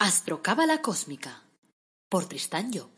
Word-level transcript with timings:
Astrocábala 0.00 0.80
Cósmica 0.80 1.42
por 2.08 2.26
Tristán 2.26 2.70
Job. 2.72 2.88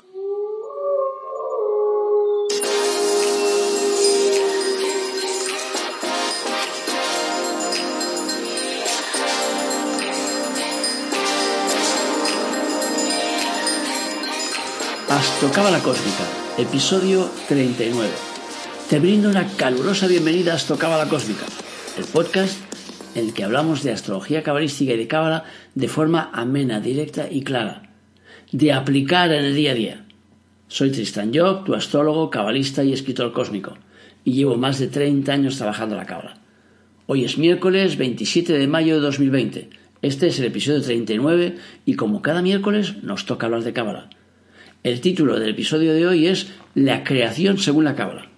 Astrocábala 15.08 15.82
Cósmica, 15.82 16.24
episodio 16.58 17.30
39. 17.48 18.10
Te 18.90 18.98
brindo 18.98 19.30
una 19.30 19.48
calurosa 19.56 20.06
bienvenida 20.06 20.52
a 20.52 20.56
Astrocábala 20.56 21.08
Cósmica, 21.08 21.46
el 21.96 22.04
podcast 22.04 22.69
en 23.14 23.26
el 23.26 23.34
que 23.34 23.44
hablamos 23.44 23.82
de 23.82 23.92
astrología 23.92 24.42
cabalística 24.42 24.92
y 24.92 24.96
de 24.96 25.08
cábala 25.08 25.44
de 25.74 25.88
forma 25.88 26.30
amena, 26.32 26.80
directa 26.80 27.28
y 27.30 27.42
clara, 27.42 27.90
de 28.52 28.72
aplicar 28.72 29.32
en 29.32 29.44
el 29.44 29.54
día 29.54 29.72
a 29.72 29.74
día. 29.74 30.06
Soy 30.68 30.90
Tristan 30.90 31.32
Job, 31.34 31.64
tu 31.64 31.74
astrólogo, 31.74 32.30
cabalista 32.30 32.84
y 32.84 32.92
escritor 32.92 33.32
cósmico, 33.32 33.76
y 34.24 34.34
llevo 34.34 34.56
más 34.56 34.78
de 34.78 34.86
30 34.86 35.32
años 35.32 35.56
trabajando 35.56 35.96
la 35.96 36.06
cábala. 36.06 36.38
Hoy 37.06 37.24
es 37.24 37.38
miércoles 37.38 37.96
27 37.96 38.52
de 38.52 38.66
mayo 38.68 38.94
de 38.94 39.00
2020. 39.00 39.70
Este 40.02 40.28
es 40.28 40.38
el 40.38 40.46
episodio 40.46 40.80
39 40.80 41.56
y 41.84 41.94
como 41.94 42.22
cada 42.22 42.40
miércoles 42.40 43.02
nos 43.02 43.26
toca 43.26 43.46
hablar 43.46 43.64
de 43.64 43.72
cábala. 43.72 44.08
El 44.84 45.00
título 45.00 45.38
del 45.38 45.50
episodio 45.50 45.92
de 45.92 46.06
hoy 46.06 46.28
es 46.28 46.52
La 46.74 47.02
creación 47.02 47.58
según 47.58 47.84
la 47.84 47.96
cábala. 47.96 48.29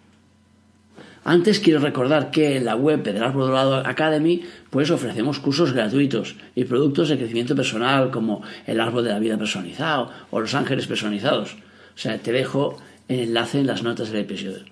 Antes 1.25 1.61
quiero 1.61 1.79
recordar 1.79 2.33
que 2.33 2.57
en 2.57 2.65
la 2.65 2.75
web 2.75 3.03
del 3.05 3.23
Árbol 3.23 3.49
Dorado 3.49 3.77
Academy 3.77 4.43
pues 4.71 4.91
ofrecemos 4.91 5.39
cursos 5.39 5.73
gratuitos 5.73 6.35
y 6.57 6.65
productos 6.65 7.09
de 7.09 7.19
crecimiento 7.19 7.55
personal 7.55 8.11
como 8.11 8.43
el 8.67 8.81
Árbol 8.81 9.05
de 9.05 9.11
la 9.11 9.21
Vida 9.21 9.39
personalizado 9.39 10.11
o 10.31 10.41
los 10.41 10.55
Ángeles 10.55 10.89
personalizados. 10.89 11.53
O 11.95 11.99
sea, 11.99 12.19
te 12.19 12.33
dejo 12.33 12.79
el 13.09 13.21
enlace 13.21 13.61
en 13.61 13.69
las 13.69 13.85
notas 13.85 14.11
del 14.11 14.23
episodio. 14.23 14.65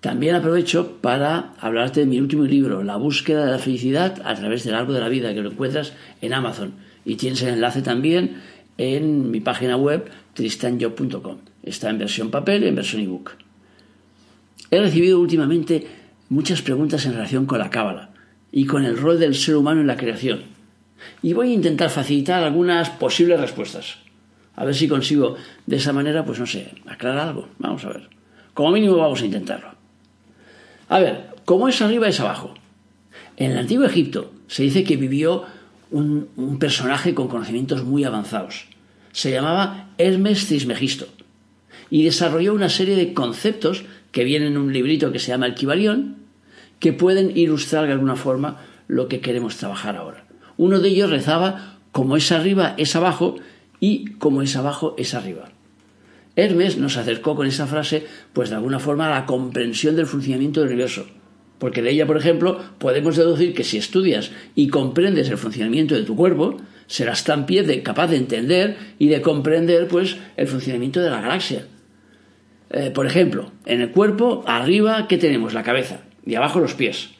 También 0.00 0.34
aprovecho 0.34 0.98
para 1.00 1.52
hablarte 1.60 2.00
de 2.00 2.06
mi 2.06 2.20
último 2.20 2.44
libro, 2.44 2.82
La 2.82 2.96
búsqueda 2.96 3.44
de 3.44 3.52
la 3.52 3.58
felicidad 3.58 4.22
a 4.24 4.34
través 4.34 4.64
del 4.64 4.74
árbol 4.74 4.94
de 4.94 5.00
la 5.00 5.08
vida, 5.08 5.34
que 5.34 5.42
lo 5.42 5.50
encuentras 5.50 5.92
en 6.20 6.32
Amazon. 6.32 6.74
Y 7.04 7.16
tienes 7.16 7.42
el 7.42 7.54
enlace 7.54 7.82
también 7.82 8.40
en 8.78 9.30
mi 9.30 9.40
página 9.40 9.76
web 9.76 10.08
tristanjob.com. 10.34 11.38
Está 11.62 11.90
en 11.90 11.98
versión 11.98 12.30
papel 12.30 12.64
y 12.64 12.68
en 12.68 12.76
versión 12.76 13.02
ebook. 13.02 13.45
He 14.70 14.80
recibido 14.80 15.20
últimamente 15.20 15.86
muchas 16.28 16.62
preguntas 16.62 17.06
en 17.06 17.12
relación 17.12 17.46
con 17.46 17.58
la 17.58 17.70
cábala 17.70 18.10
y 18.50 18.66
con 18.66 18.84
el 18.84 18.96
rol 18.96 19.18
del 19.18 19.34
ser 19.34 19.56
humano 19.56 19.80
en 19.80 19.86
la 19.86 19.96
creación. 19.96 20.42
Y 21.22 21.34
voy 21.34 21.50
a 21.50 21.54
intentar 21.54 21.90
facilitar 21.90 22.42
algunas 22.42 22.90
posibles 22.90 23.40
respuestas. 23.40 23.98
A 24.54 24.64
ver 24.64 24.74
si 24.74 24.88
consigo 24.88 25.36
de 25.66 25.76
esa 25.76 25.92
manera, 25.92 26.24
pues 26.24 26.40
no 26.40 26.46
sé, 26.46 26.72
aclarar 26.86 27.28
algo. 27.28 27.48
Vamos 27.58 27.84
a 27.84 27.88
ver. 27.88 28.08
Como 28.54 28.72
mínimo 28.72 28.96
vamos 28.96 29.20
a 29.20 29.26
intentarlo. 29.26 29.68
A 30.88 30.98
ver, 30.98 31.26
¿cómo 31.44 31.68
es 31.68 31.82
arriba 31.82 32.08
es 32.08 32.20
abajo? 32.20 32.54
En 33.36 33.52
el 33.52 33.58
antiguo 33.58 33.84
Egipto 33.84 34.32
se 34.48 34.62
dice 34.62 34.84
que 34.84 34.96
vivió 34.96 35.44
un, 35.90 36.28
un 36.36 36.58
personaje 36.58 37.14
con 37.14 37.28
conocimientos 37.28 37.84
muy 37.84 38.04
avanzados. 38.04 38.66
Se 39.12 39.30
llamaba 39.30 39.90
Hermes 39.98 40.46
Trismegisto 40.46 41.06
y 41.90 42.04
desarrolló 42.04 42.54
una 42.54 42.68
serie 42.68 42.96
de 42.96 43.12
conceptos 43.12 43.84
que 44.16 44.24
vienen 44.24 44.52
en 44.52 44.56
un 44.56 44.72
librito 44.72 45.12
que 45.12 45.18
se 45.18 45.28
llama 45.28 45.44
El 45.44 45.54
Kibalión, 45.54 46.16
que 46.80 46.94
pueden 46.94 47.36
ilustrar 47.36 47.84
de 47.84 47.92
alguna 47.92 48.16
forma 48.16 48.64
lo 48.88 49.08
que 49.08 49.20
queremos 49.20 49.58
trabajar 49.58 49.94
ahora. 49.94 50.24
Uno 50.56 50.80
de 50.80 50.88
ellos 50.88 51.10
rezaba 51.10 51.76
como 51.92 52.16
es 52.16 52.32
arriba 52.32 52.74
es 52.78 52.96
abajo 52.96 53.36
y 53.78 54.12
como 54.12 54.40
es 54.40 54.56
abajo 54.56 54.94
es 54.96 55.12
arriba. 55.12 55.50
Hermes 56.34 56.78
nos 56.78 56.96
acercó 56.96 57.36
con 57.36 57.46
esa 57.46 57.66
frase, 57.66 58.06
pues 58.32 58.48
de 58.48 58.56
alguna 58.56 58.78
forma, 58.78 59.06
a 59.08 59.20
la 59.20 59.26
comprensión 59.26 59.96
del 59.96 60.06
funcionamiento 60.06 60.62
universo. 60.62 61.04
Porque 61.58 61.82
de 61.82 61.90
ella, 61.90 62.06
por 62.06 62.16
ejemplo, 62.16 62.58
podemos 62.78 63.16
deducir 63.16 63.52
que 63.52 63.64
si 63.64 63.76
estudias 63.76 64.30
y 64.54 64.68
comprendes 64.68 65.28
el 65.28 65.36
funcionamiento 65.36 65.94
de 65.94 66.04
tu 66.04 66.16
cuerpo, 66.16 66.56
serás 66.86 67.22
tan 67.24 67.44
de, 67.44 67.82
capaz 67.82 68.06
de 68.06 68.16
entender 68.16 68.78
y 68.98 69.08
de 69.08 69.20
comprender 69.20 69.88
pues 69.88 70.16
el 70.38 70.48
funcionamiento 70.48 71.00
de 71.00 71.10
la 71.10 71.20
galaxia. 71.20 71.66
Eh, 72.70 72.90
por 72.90 73.06
ejemplo, 73.06 73.52
en 73.64 73.80
el 73.80 73.90
cuerpo, 73.90 74.44
arriba, 74.46 75.06
¿qué 75.08 75.18
tenemos? 75.18 75.54
La 75.54 75.62
cabeza 75.62 76.00
y 76.26 76.34
abajo 76.34 76.60
los 76.60 76.74
pies. 76.74 77.10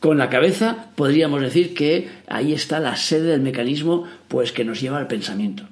Con 0.00 0.18
la 0.18 0.28
cabeza 0.28 0.90
podríamos 0.94 1.40
decir 1.40 1.74
que 1.74 2.08
ahí 2.26 2.52
está 2.52 2.80
la 2.80 2.96
sede 2.96 3.30
del 3.30 3.40
mecanismo 3.40 4.04
pues 4.28 4.52
que 4.52 4.64
nos 4.64 4.80
lleva 4.80 4.98
al 4.98 5.06
pensamiento. 5.06 5.64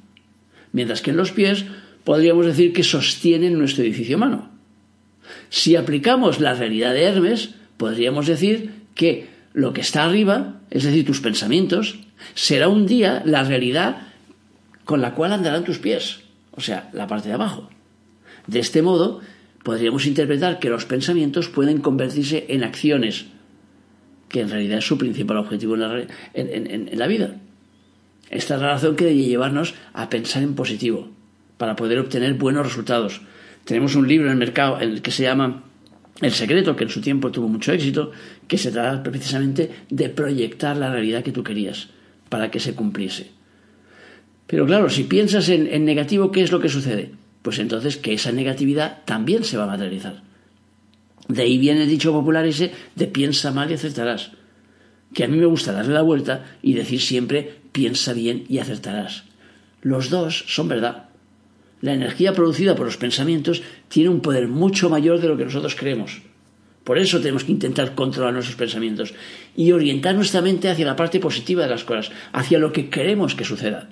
Mientras 0.72 1.00
que 1.00 1.10
en 1.10 1.16
los 1.16 1.32
pies 1.32 1.64
podríamos 2.04 2.47
decir 2.47 2.72
que 2.72 2.84
sostienen 2.84 3.58
nuestro 3.58 3.84
edificio 3.84 4.16
humano. 4.16 4.50
Si 5.48 5.76
aplicamos 5.76 6.41
la 6.41 6.54
realidad 6.54 6.92
de 6.92 7.04
Hermes, 7.04 7.54
podríamos 7.76 8.26
decir 8.26 8.72
que 8.94 9.28
lo 9.53 9.72
que 9.72 9.80
está 9.80 10.04
arriba, 10.04 10.60
es 10.70 10.84
decir, 10.84 11.04
tus 11.04 11.20
pensamientos, 11.20 11.98
será 12.34 12.68
un 12.68 12.86
día 12.86 13.22
la 13.24 13.42
realidad 13.42 14.08
con 14.84 15.00
la 15.00 15.14
cual 15.14 15.32
andarán 15.32 15.64
tus 15.64 15.78
pies, 15.78 16.20
o 16.53 16.60
sea, 16.60 16.91
la 16.92 17.06
parte 17.06 17.28
de 17.28 17.34
abajo. 17.34 17.68
De 18.46 18.60
este 18.60 18.82
modo, 18.82 19.20
podríamos 19.62 20.06
interpretar 20.06 20.60
que 20.60 20.70
los 20.70 20.84
pensamientos 20.84 21.48
pueden 21.48 21.80
convertirse 21.80 22.46
en 22.48 22.62
acciones, 22.62 23.26
que 24.28 24.40
en 24.40 24.50
realidad 24.50 24.78
es 24.78 24.86
su 24.86 24.98
principal 24.98 25.38
objetivo 25.38 25.74
en 25.74 26.98
la, 26.98 27.06
vida. 27.08 27.36
Esta 28.30 28.56
relación 28.56 28.94
que 28.94 29.06
debe 29.06 29.24
llevarnos 29.24 29.74
a 29.92 30.08
pensar 30.08 30.42
en 30.44 30.54
positivo, 30.54 31.08
para 31.58 31.74
poder 31.74 31.98
obtener 31.98 32.34
buenos 32.34 32.66
resultados. 32.66 33.22
Tenemos 33.64 33.96
un 33.96 34.06
libro 34.06 34.26
en 34.26 34.32
el 34.32 34.38
mercado 34.38 34.80
en 34.80 34.90
el 34.90 35.02
que 35.02 35.10
se 35.10 35.24
llama 35.24 35.64
El 36.20 36.32
secreto, 36.32 36.76
que 36.76 36.84
en 36.84 36.90
su 36.90 37.00
tiempo 37.00 37.32
tuvo 37.32 37.48
mucho 37.48 37.72
éxito, 37.72 38.12
que 38.46 38.58
se 38.58 38.70
trata 38.70 39.02
precisamente 39.02 39.70
de 39.90 40.08
proyectar 40.08 40.76
la 40.76 40.92
realidad 40.92 41.24
que 41.24 41.32
tú 41.32 41.42
querías 41.42 41.88
para 42.28 42.52
que 42.52 42.60
se 42.60 42.74
cumpliese. 42.74 43.30
Pero 44.46 44.64
claro, 44.64 44.88
si 44.90 45.04
piensas 45.04 45.48
en 45.48 45.84
negativo, 45.84 46.30
¿qué 46.30 46.42
es 46.42 46.52
lo 46.52 46.60
que 46.60 46.68
sucede? 46.68 47.10
Pues 47.46 47.60
entonces 47.60 47.96
que 47.96 48.12
esa 48.12 48.32
negatividad 48.32 49.04
también 49.04 49.44
se 49.44 49.56
va 49.56 49.62
a 49.62 49.68
materializar. 49.68 50.20
De 51.28 51.42
ahí 51.42 51.58
viene 51.58 51.84
el 51.84 51.88
dicho 51.88 52.10
popular 52.10 52.44
ese 52.44 52.72
de 52.96 53.06
piensa 53.06 53.52
mal 53.52 53.70
y 53.70 53.74
acertarás. 53.74 54.32
Que 55.14 55.22
a 55.22 55.28
mí 55.28 55.36
me 55.36 55.46
gusta 55.46 55.70
darle 55.70 55.94
la 55.94 56.02
vuelta 56.02 56.44
y 56.60 56.72
decir 56.72 57.00
siempre 57.00 57.54
piensa 57.70 58.14
bien 58.14 58.46
y 58.48 58.58
acertarás. 58.58 59.22
Los 59.80 60.10
dos 60.10 60.44
son 60.48 60.66
verdad. 60.66 61.04
La 61.82 61.92
energía 61.92 62.32
producida 62.32 62.74
por 62.74 62.86
los 62.86 62.96
pensamientos 62.96 63.62
tiene 63.86 64.10
un 64.10 64.22
poder 64.22 64.48
mucho 64.48 64.90
mayor 64.90 65.20
de 65.20 65.28
lo 65.28 65.36
que 65.36 65.44
nosotros 65.44 65.76
creemos. 65.76 66.22
Por 66.82 66.98
eso 66.98 67.20
tenemos 67.20 67.44
que 67.44 67.52
intentar 67.52 67.94
controlar 67.94 68.32
nuestros 68.32 68.56
pensamientos 68.56 69.14
y 69.54 69.70
orientar 69.70 70.16
nuestra 70.16 70.42
mente 70.42 70.68
hacia 70.68 70.84
la 70.84 70.96
parte 70.96 71.20
positiva 71.20 71.62
de 71.62 71.70
las 71.70 71.84
cosas, 71.84 72.10
hacia 72.32 72.58
lo 72.58 72.72
que 72.72 72.90
queremos 72.90 73.36
que 73.36 73.44
suceda. 73.44 73.88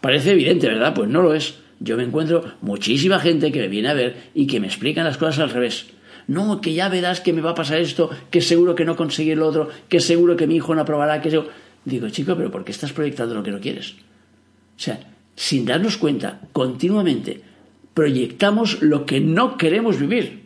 Parece 0.00 0.30
evidente, 0.30 0.68
¿verdad? 0.68 0.94
Pues 0.94 1.10
no 1.10 1.20
lo 1.20 1.34
es 1.34 1.67
yo 1.80 1.96
me 1.96 2.04
encuentro 2.04 2.44
muchísima 2.60 3.20
gente 3.20 3.52
que 3.52 3.60
me 3.60 3.68
viene 3.68 3.88
a 3.88 3.94
ver 3.94 4.30
y 4.34 4.46
que 4.46 4.60
me 4.60 4.66
explican 4.66 5.04
las 5.04 5.18
cosas 5.18 5.38
al 5.38 5.50
revés. 5.50 5.86
No, 6.26 6.60
que 6.60 6.74
ya 6.74 6.88
verás 6.88 7.20
que 7.20 7.32
me 7.32 7.40
va 7.40 7.50
a 7.50 7.54
pasar 7.54 7.80
esto, 7.80 8.10
que 8.30 8.40
seguro 8.40 8.74
que 8.74 8.84
no 8.84 8.96
conseguir 8.96 9.38
lo 9.38 9.46
otro, 9.46 9.68
que 9.88 10.00
seguro 10.00 10.36
que 10.36 10.46
mi 10.46 10.56
hijo 10.56 10.74
no 10.74 10.82
aprobará, 10.82 11.20
que 11.22 11.30
yo... 11.30 11.46
Digo, 11.84 12.08
chico, 12.10 12.36
pero 12.36 12.50
¿por 12.50 12.64
qué 12.64 12.72
estás 12.72 12.92
proyectando 12.92 13.34
lo 13.34 13.42
que 13.42 13.50
no 13.50 13.60
quieres? 13.60 13.92
O 13.92 14.80
sea, 14.80 15.00
sin 15.36 15.64
darnos 15.64 15.96
cuenta, 15.96 16.40
continuamente 16.52 17.40
proyectamos 17.94 18.82
lo 18.82 19.06
que 19.06 19.20
no 19.20 19.56
queremos 19.56 19.98
vivir. 19.98 20.44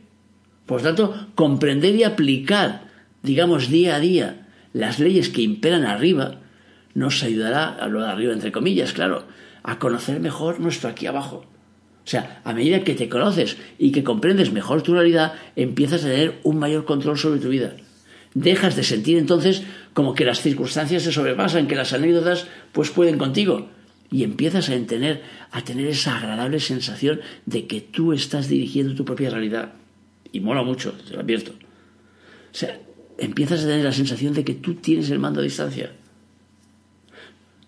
Por 0.67 0.83
tanto, 0.83 1.29
comprender 1.35 1.95
y 1.97 2.05
aplicar, 2.05 2.85
digamos, 3.23 3.69
día 3.69 3.97
a 3.97 4.01
día 4.01 4.49
las 4.73 5.01
leyes 5.01 5.29
que 5.29 5.43
imperan 5.43 5.85
arriba, 5.85 6.37
nos 6.95 7.23
ayudará, 7.23 7.69
a 7.69 7.89
lo 7.89 8.03
de 8.03 8.09
arriba 8.09 8.33
entre 8.33 8.53
comillas, 8.53 8.93
claro, 8.93 9.25
a 9.63 9.79
conocer 9.79 10.21
mejor 10.21 10.61
nuestro 10.61 10.89
aquí 10.89 11.07
abajo. 11.07 11.45
O 12.05 12.09
sea, 12.09 12.41
a 12.45 12.53
medida 12.53 12.83
que 12.83 12.95
te 12.95 13.09
conoces 13.09 13.57
y 13.79 13.93
que 13.93 14.03
comprendes 14.03 14.53
mejor 14.53 14.83
tu 14.83 14.93
realidad, 14.93 15.35
empiezas 15.55 16.05
a 16.05 16.09
tener 16.09 16.41
un 16.43 16.59
mayor 16.59 16.85
control 16.85 17.17
sobre 17.17 17.41
tu 17.41 17.49
vida. 17.49 17.77
Dejas 18.35 18.77
de 18.77 18.83
sentir 18.83 19.19
entonces 19.19 19.63
como 19.93 20.15
que 20.15 20.25
las 20.25 20.41
circunstancias 20.41 21.03
se 21.03 21.13
sobrepasan, 21.13 21.69
que 21.69 21.77
las 21.77 21.93
anécdotas 21.93 22.49
pues 22.73 22.91
pueden 22.91 23.19
contigo. 23.19 23.69
Y 24.11 24.25
empiezas 24.25 24.69
a 24.69 24.87
tener, 24.87 25.23
a 25.53 25.63
tener 25.63 25.87
esa 25.87 26.17
agradable 26.17 26.61
sensación 26.61 27.21
de 27.47 27.67
que 27.67 27.81
tú 27.81 28.13
estás 28.13 28.49
dirigiendo 28.49 28.95
tu 28.95 29.05
propia 29.05 29.31
realidad. 29.31 29.75
Y 30.33 30.41
mola 30.41 30.63
mucho, 30.63 30.93
te 30.93 31.15
lo 31.15 31.21
advierto. 31.21 31.53
O 31.53 32.55
sea, 32.55 32.81
empiezas 33.19 33.61
a 33.61 33.69
tener 33.69 33.85
la 33.85 33.93
sensación 33.93 34.35
de 34.35 34.45
que 34.45 34.55
tú 34.55 34.75
tienes 34.75 35.09
el 35.11 35.19
mando 35.19 35.41
a 35.41 35.45
distancia. 35.45 35.93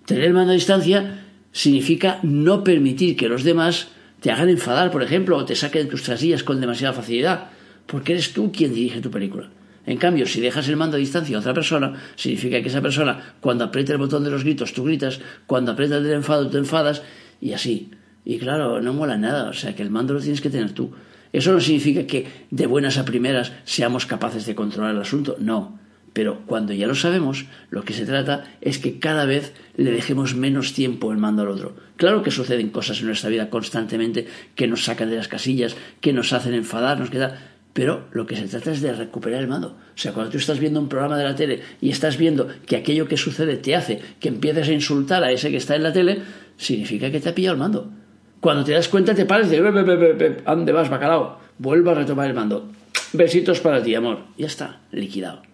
Tener 0.06 0.24
el 0.24 0.34
mando 0.34 0.50
a 0.50 0.54
distancia 0.54 1.23
significa 1.54 2.18
no 2.24 2.64
permitir 2.64 3.16
que 3.16 3.28
los 3.28 3.44
demás 3.44 3.88
te 4.20 4.32
hagan 4.32 4.48
enfadar, 4.48 4.90
por 4.90 5.02
ejemplo, 5.02 5.36
o 5.36 5.44
te 5.44 5.54
saquen 5.54 5.84
de 5.84 5.90
tus 5.90 6.02
trasillas 6.02 6.42
con 6.42 6.60
demasiada 6.60 6.92
facilidad, 6.92 7.50
porque 7.86 8.12
eres 8.12 8.32
tú 8.32 8.50
quien 8.50 8.74
dirige 8.74 9.00
tu 9.00 9.10
película. 9.10 9.48
En 9.86 9.96
cambio, 9.96 10.26
si 10.26 10.40
dejas 10.40 10.68
el 10.68 10.76
mando 10.76 10.96
a 10.96 11.00
distancia 11.00 11.36
a 11.36 11.40
otra 11.40 11.54
persona, 11.54 11.94
significa 12.16 12.60
que 12.60 12.68
esa 12.68 12.82
persona, 12.82 13.34
cuando 13.40 13.64
aprieta 13.64 13.92
el 13.92 13.98
botón 13.98 14.24
de 14.24 14.30
los 14.30 14.42
gritos, 14.42 14.72
tú 14.72 14.84
gritas, 14.84 15.20
cuando 15.46 15.72
aprieta 15.72 15.98
el 15.98 16.04
del 16.04 16.14
enfado, 16.14 16.50
tú 16.50 16.58
enfadas, 16.58 17.02
y 17.40 17.52
así. 17.52 17.90
Y 18.24 18.38
claro, 18.38 18.80
no 18.80 18.92
mola 18.92 19.16
nada, 19.16 19.48
o 19.48 19.52
sea 19.52 19.76
que 19.76 19.82
el 19.82 19.90
mando 19.90 20.14
lo 20.14 20.20
tienes 20.20 20.40
que 20.40 20.50
tener 20.50 20.72
tú. 20.72 20.92
Eso 21.32 21.52
no 21.52 21.60
significa 21.60 22.06
que 22.06 22.26
de 22.50 22.66
buenas 22.66 22.98
a 22.98 23.04
primeras 23.04 23.52
seamos 23.64 24.06
capaces 24.06 24.46
de 24.46 24.54
controlar 24.56 24.94
el 24.94 25.02
asunto, 25.02 25.36
no. 25.38 25.78
Pero 26.14 26.42
cuando 26.46 26.72
ya 26.72 26.86
lo 26.86 26.94
sabemos, 26.94 27.44
lo 27.70 27.82
que 27.82 27.92
se 27.92 28.06
trata 28.06 28.44
es 28.60 28.78
que 28.78 29.00
cada 29.00 29.26
vez 29.26 29.52
le 29.76 29.90
dejemos 29.90 30.36
menos 30.36 30.72
tiempo 30.72 31.10
el 31.10 31.18
mando 31.18 31.42
al 31.42 31.48
otro. 31.48 31.74
Claro 31.96 32.22
que 32.22 32.30
suceden 32.30 32.70
cosas 32.70 33.00
en 33.00 33.06
nuestra 33.06 33.30
vida 33.30 33.50
constantemente 33.50 34.28
que 34.54 34.68
nos 34.68 34.84
sacan 34.84 35.10
de 35.10 35.16
las 35.16 35.26
casillas, 35.26 35.76
que 36.00 36.12
nos 36.12 36.32
hacen 36.32 36.54
enfadarnos, 36.54 37.10
que 37.10 37.18
tal. 37.18 37.36
Pero 37.72 38.04
lo 38.12 38.26
que 38.26 38.36
se 38.36 38.46
trata 38.46 38.70
es 38.70 38.80
de 38.80 38.92
recuperar 38.92 39.42
el 39.42 39.48
mando. 39.48 39.70
O 39.70 39.98
sea, 39.98 40.12
cuando 40.12 40.30
tú 40.30 40.38
estás 40.38 40.60
viendo 40.60 40.78
un 40.78 40.88
programa 40.88 41.18
de 41.18 41.24
la 41.24 41.34
tele 41.34 41.62
y 41.80 41.90
estás 41.90 42.16
viendo 42.16 42.46
que 42.64 42.76
aquello 42.76 43.08
que 43.08 43.16
sucede 43.16 43.56
te 43.56 43.74
hace 43.74 44.00
que 44.20 44.28
empieces 44.28 44.68
a 44.68 44.72
insultar 44.72 45.24
a 45.24 45.32
ese 45.32 45.50
que 45.50 45.56
está 45.56 45.74
en 45.74 45.82
la 45.82 45.92
tele, 45.92 46.22
significa 46.56 47.10
que 47.10 47.18
te 47.18 47.30
ha 47.30 47.34
pillado 47.34 47.54
el 47.54 47.60
mando. 47.60 47.90
Cuando 48.38 48.62
te 48.62 48.70
das 48.70 48.86
cuenta 48.88 49.16
te 49.16 49.26
pares 49.26 49.50
de 49.50 50.36
¿a 50.44 50.54
dónde 50.54 50.72
vas, 50.72 50.88
bacalao? 50.88 51.40
Vuelvo 51.58 51.90
a 51.90 51.94
retomar 51.94 52.28
el 52.28 52.34
mando. 52.34 52.70
Besitos 53.12 53.58
para 53.58 53.82
ti, 53.82 53.96
amor. 53.96 54.20
Ya 54.38 54.46
está, 54.46 54.80
liquidado. 54.92 55.53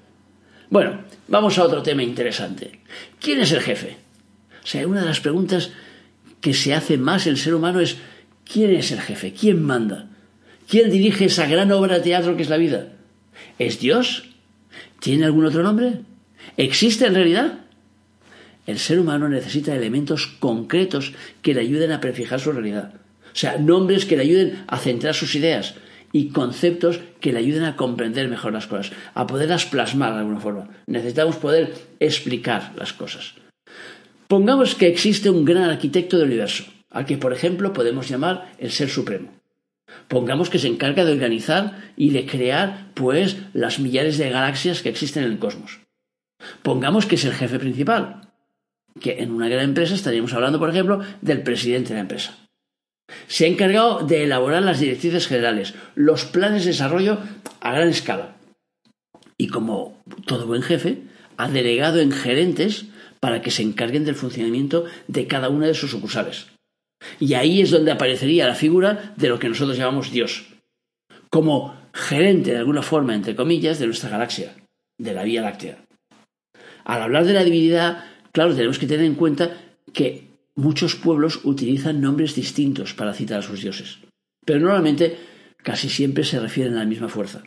Bueno, 0.70 1.00
vamos 1.26 1.58
a 1.58 1.64
otro 1.64 1.82
tema 1.82 2.04
interesante. 2.04 2.78
¿Quién 3.20 3.40
es 3.40 3.50
el 3.50 3.60
jefe? 3.60 3.96
O 4.62 4.66
sea, 4.66 4.86
una 4.86 5.00
de 5.00 5.06
las 5.06 5.20
preguntas 5.20 5.72
que 6.40 6.54
se 6.54 6.74
hace 6.74 6.96
más 6.96 7.26
el 7.26 7.36
ser 7.36 7.54
humano 7.54 7.80
es 7.80 7.96
¿quién 8.50 8.70
es 8.74 8.92
el 8.92 9.00
jefe? 9.00 9.34
¿Quién 9.34 9.62
manda? 9.62 10.08
¿Quién 10.68 10.90
dirige 10.90 11.24
esa 11.24 11.46
gran 11.46 11.72
obra 11.72 11.96
de 11.96 12.02
teatro 12.02 12.36
que 12.36 12.42
es 12.42 12.48
la 12.48 12.56
vida? 12.56 12.92
¿Es 13.58 13.80
Dios? 13.80 14.28
¿Tiene 15.00 15.24
algún 15.24 15.44
otro 15.44 15.64
nombre? 15.64 16.02
¿Existe 16.56 17.06
en 17.06 17.14
realidad? 17.14 17.60
El 18.66 18.78
ser 18.78 19.00
humano 19.00 19.28
necesita 19.28 19.74
elementos 19.74 20.28
concretos 20.28 21.12
que 21.42 21.52
le 21.52 21.62
ayuden 21.62 21.90
a 21.90 22.00
prefijar 22.00 22.38
su 22.38 22.52
realidad. 22.52 22.94
O 23.32 23.36
sea, 23.36 23.58
nombres 23.58 24.04
que 24.04 24.16
le 24.16 24.22
ayuden 24.22 24.64
a 24.68 24.78
centrar 24.78 25.14
sus 25.14 25.34
ideas, 25.34 25.74
y 26.12 26.28
conceptos 26.28 27.00
que 27.20 27.32
le 27.32 27.38
ayuden 27.38 27.64
a 27.64 27.76
comprender 27.76 28.28
mejor 28.28 28.52
las 28.52 28.66
cosas, 28.66 28.92
a 29.14 29.26
poderlas 29.26 29.66
plasmar 29.66 30.14
de 30.14 30.20
alguna 30.20 30.40
forma. 30.40 30.68
Necesitamos 30.86 31.36
poder 31.36 31.74
explicar 32.00 32.72
las 32.76 32.92
cosas. 32.92 33.34
Pongamos 34.26 34.74
que 34.74 34.86
existe 34.86 35.30
un 35.30 35.44
gran 35.44 35.64
arquitecto 35.64 36.16
del 36.18 36.28
universo, 36.28 36.64
al 36.90 37.06
que 37.06 37.18
por 37.18 37.32
ejemplo 37.32 37.72
podemos 37.72 38.08
llamar 38.08 38.52
el 38.58 38.70
Ser 38.70 38.88
Supremo. 38.88 39.30
Pongamos 40.08 40.50
que 40.50 40.58
se 40.58 40.68
encarga 40.68 41.04
de 41.04 41.12
organizar 41.12 41.92
y 41.96 42.10
de 42.10 42.26
crear, 42.26 42.92
pues, 42.94 43.38
las 43.52 43.80
millares 43.80 44.18
de 44.18 44.30
galaxias 44.30 44.82
que 44.82 44.88
existen 44.88 45.24
en 45.24 45.32
el 45.32 45.38
cosmos. 45.38 45.80
Pongamos 46.62 47.06
que 47.06 47.16
es 47.16 47.24
el 47.24 47.32
jefe 47.32 47.58
principal, 47.58 48.20
que 49.00 49.18
en 49.18 49.30
una 49.30 49.48
gran 49.48 49.64
empresa 49.64 49.94
estaríamos 49.94 50.32
hablando, 50.32 50.58
por 50.58 50.70
ejemplo, 50.70 51.00
del 51.20 51.42
presidente 51.42 51.90
de 51.90 51.94
la 51.94 52.00
empresa. 52.00 52.36
Se 53.28 53.44
ha 53.44 53.48
encargado 53.48 54.06
de 54.06 54.24
elaborar 54.24 54.62
las 54.62 54.80
directrices 54.80 55.26
generales, 55.26 55.74
los 55.94 56.24
planes 56.24 56.64
de 56.64 56.70
desarrollo 56.70 57.18
a 57.60 57.72
gran 57.72 57.88
escala. 57.88 58.36
Y 59.36 59.48
como 59.48 60.02
todo 60.26 60.46
buen 60.46 60.62
jefe, 60.62 60.98
ha 61.36 61.48
delegado 61.48 62.00
en 62.00 62.12
gerentes 62.12 62.86
para 63.20 63.42
que 63.42 63.50
se 63.50 63.62
encarguen 63.62 64.04
del 64.04 64.14
funcionamiento 64.14 64.84
de 65.08 65.26
cada 65.26 65.48
una 65.48 65.66
de 65.66 65.74
sus 65.74 65.90
sucursales. 65.90 66.46
Y 67.18 67.34
ahí 67.34 67.62
es 67.62 67.70
donde 67.70 67.92
aparecería 67.92 68.46
la 68.46 68.54
figura 68.54 69.14
de 69.16 69.28
lo 69.28 69.38
que 69.38 69.48
nosotros 69.48 69.78
llamamos 69.78 70.10
Dios, 70.10 70.46
como 71.30 71.74
gerente 71.92 72.52
de 72.52 72.58
alguna 72.58 72.82
forma, 72.82 73.14
entre 73.14 73.34
comillas, 73.34 73.78
de 73.78 73.86
nuestra 73.86 74.10
galaxia, 74.10 74.54
de 74.98 75.14
la 75.14 75.24
Vía 75.24 75.42
Láctea. 75.42 75.78
Al 76.84 77.02
hablar 77.02 77.24
de 77.24 77.32
la 77.32 77.44
divinidad, 77.44 78.04
claro, 78.32 78.54
tenemos 78.54 78.78
que 78.78 78.86
tener 78.86 79.06
en 79.06 79.14
cuenta 79.14 79.56
que 79.92 80.29
muchos 80.60 80.94
pueblos 80.94 81.40
utilizan 81.44 82.00
nombres 82.00 82.34
distintos 82.34 82.94
para 82.94 83.14
citar 83.14 83.40
a 83.40 83.42
sus 83.42 83.62
dioses, 83.62 83.98
pero 84.44 84.60
normalmente 84.60 85.16
casi 85.62 85.88
siempre 85.88 86.24
se 86.24 86.38
refieren 86.38 86.74
a 86.74 86.80
la 86.80 86.86
misma 86.86 87.08
fuerza. 87.08 87.42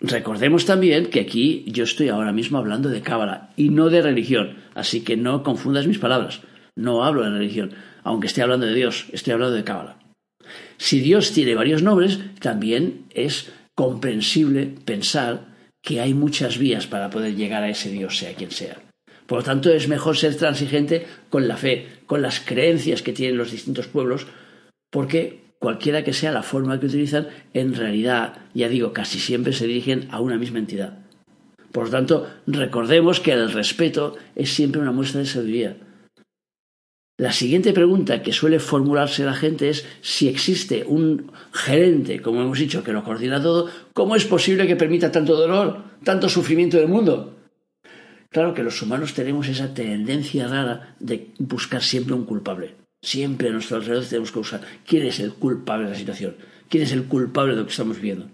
Recordemos 0.00 0.66
también 0.66 1.06
que 1.06 1.20
aquí 1.20 1.64
yo 1.68 1.84
estoy 1.84 2.08
ahora 2.08 2.32
mismo 2.32 2.58
hablando 2.58 2.88
de 2.88 3.02
cábala 3.02 3.50
y 3.56 3.68
no 3.68 3.88
de 3.88 4.02
religión, 4.02 4.56
así 4.74 5.02
que 5.02 5.16
no 5.16 5.44
confundas 5.44 5.86
mis 5.86 5.98
palabras. 5.98 6.40
No 6.74 7.04
hablo 7.04 7.22
de 7.22 7.30
religión, 7.30 7.74
aunque 8.02 8.26
esté 8.26 8.42
hablando 8.42 8.66
de 8.66 8.74
Dios, 8.74 9.06
estoy 9.12 9.34
hablando 9.34 9.54
de 9.54 9.64
cábala. 9.64 9.98
Si 10.76 10.98
Dios 11.00 11.32
tiene 11.32 11.54
varios 11.54 11.82
nombres, 11.82 12.18
también 12.40 13.04
es 13.10 13.52
comprensible 13.76 14.74
pensar 14.84 15.52
que 15.82 16.00
hay 16.00 16.14
muchas 16.14 16.58
vías 16.58 16.86
para 16.86 17.10
poder 17.10 17.36
llegar 17.36 17.62
a 17.62 17.68
ese 17.68 17.90
Dios, 17.90 18.18
sea 18.18 18.34
quien 18.34 18.50
sea. 18.50 18.80
Por 19.32 19.38
lo 19.38 19.44
tanto, 19.44 19.70
es 19.72 19.88
mejor 19.88 20.18
ser 20.18 20.36
transigente 20.36 21.06
con 21.30 21.48
la 21.48 21.56
fe, 21.56 21.86
con 22.04 22.20
las 22.20 22.38
creencias 22.38 23.00
que 23.00 23.14
tienen 23.14 23.38
los 23.38 23.50
distintos 23.50 23.86
pueblos, 23.86 24.26
porque 24.90 25.40
cualquiera 25.58 26.04
que 26.04 26.12
sea 26.12 26.32
la 26.32 26.42
forma 26.42 26.78
que 26.78 26.84
utilizan, 26.84 27.28
en 27.54 27.74
realidad, 27.74 28.42
ya 28.52 28.68
digo, 28.68 28.92
casi 28.92 29.18
siempre 29.18 29.54
se 29.54 29.66
dirigen 29.66 30.06
a 30.10 30.20
una 30.20 30.36
misma 30.36 30.58
entidad. 30.58 30.98
Por 31.72 31.84
lo 31.84 31.90
tanto, 31.90 32.28
recordemos 32.46 33.20
que 33.20 33.32
el 33.32 33.50
respeto 33.50 34.18
es 34.36 34.52
siempre 34.52 34.82
una 34.82 34.92
muestra 34.92 35.20
de 35.20 35.26
sabiduría. 35.26 35.78
La 37.16 37.32
siguiente 37.32 37.72
pregunta 37.72 38.22
que 38.22 38.34
suele 38.34 38.58
formularse 38.60 39.24
la 39.24 39.32
gente 39.32 39.70
es 39.70 39.86
si 40.02 40.28
existe 40.28 40.84
un 40.86 41.32
gerente, 41.54 42.20
como 42.20 42.42
hemos 42.42 42.58
dicho, 42.58 42.84
que 42.84 42.92
lo 42.92 43.02
coordina 43.02 43.42
todo, 43.42 43.70
¿cómo 43.94 44.14
es 44.14 44.26
posible 44.26 44.66
que 44.66 44.76
permita 44.76 45.10
tanto 45.10 45.34
dolor, 45.36 45.84
tanto 46.04 46.28
sufrimiento 46.28 46.76
del 46.76 46.88
mundo? 46.88 47.38
Claro 48.32 48.54
que 48.54 48.62
los 48.62 48.80
humanos 48.80 49.12
tenemos 49.12 49.46
esa 49.48 49.74
tendencia 49.74 50.48
rara 50.48 50.94
de 50.98 51.28
buscar 51.38 51.82
siempre 51.82 52.14
un 52.14 52.24
culpable. 52.24 52.74
Siempre 53.02 53.48
a 53.48 53.52
nuestro 53.52 53.76
alrededor 53.76 54.06
tenemos 54.06 54.32
que 54.32 54.38
buscar 54.38 54.62
quién 54.86 55.06
es 55.06 55.20
el 55.20 55.34
culpable 55.34 55.84
de 55.84 55.92
la 55.92 55.98
situación, 55.98 56.36
quién 56.70 56.84
es 56.84 56.92
el 56.92 57.04
culpable 57.04 57.52
de 57.52 57.60
lo 57.60 57.66
que 57.66 57.72
estamos 57.72 57.96
viviendo. 57.96 58.28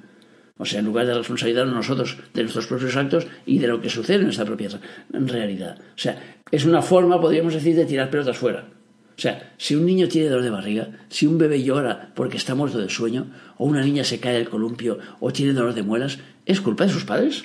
O 0.57 0.65
sea, 0.65 0.81
en 0.81 0.87
lugar 0.87 1.07
de 1.07 1.15
responsabilidad 1.15 1.67
nosotros 1.67 2.17
de 2.33 2.43
nuestros 2.43 2.67
propios 2.67 2.97
actos 2.97 3.27
y 3.45 3.59
de 3.59 3.67
lo 3.67 3.81
que 3.81 3.91
sucede 3.91 4.19
en 4.19 4.25
nuestra 4.25 4.45
propia 4.45 4.69
realidad. 5.11 5.79
O 5.81 5.99
sea, 5.99 6.43
es 6.51 6.65
una 6.65 6.83
forma, 6.83 7.21
podríamos 7.21 7.55
decir, 7.55 7.75
de 7.75 7.87
tirar 7.87 8.11
pelotas 8.11 8.37
fuera. 8.37 8.69
O 9.17 9.21
sea, 9.21 9.53
si 9.57 9.75
un 9.75 9.85
niño 9.85 10.07
tiene 10.07 10.29
dolor 10.29 10.45
de 10.45 10.51
barriga, 10.51 10.89
si 11.09 11.27
un 11.27 11.39
bebé 11.39 11.63
llora 11.65 12.13
porque 12.15 12.37
está 12.37 12.55
muerto 12.55 12.79
de 12.79 12.89
sueño, 12.89 13.33
o 13.57 13.65
una 13.65 13.83
niña 13.83 14.05
se 14.05 14.21
cae 14.21 14.35
del 14.35 14.49
columpio 14.49 14.99
o 15.19 15.33
tiene 15.33 15.55
dolor 15.55 15.75
de 15.75 15.83
muelas, 15.83 16.19
¿es 16.47 16.61
culpa 16.61 16.87
de 16.87 16.93
sus 16.93 17.05
padres? 17.05 17.45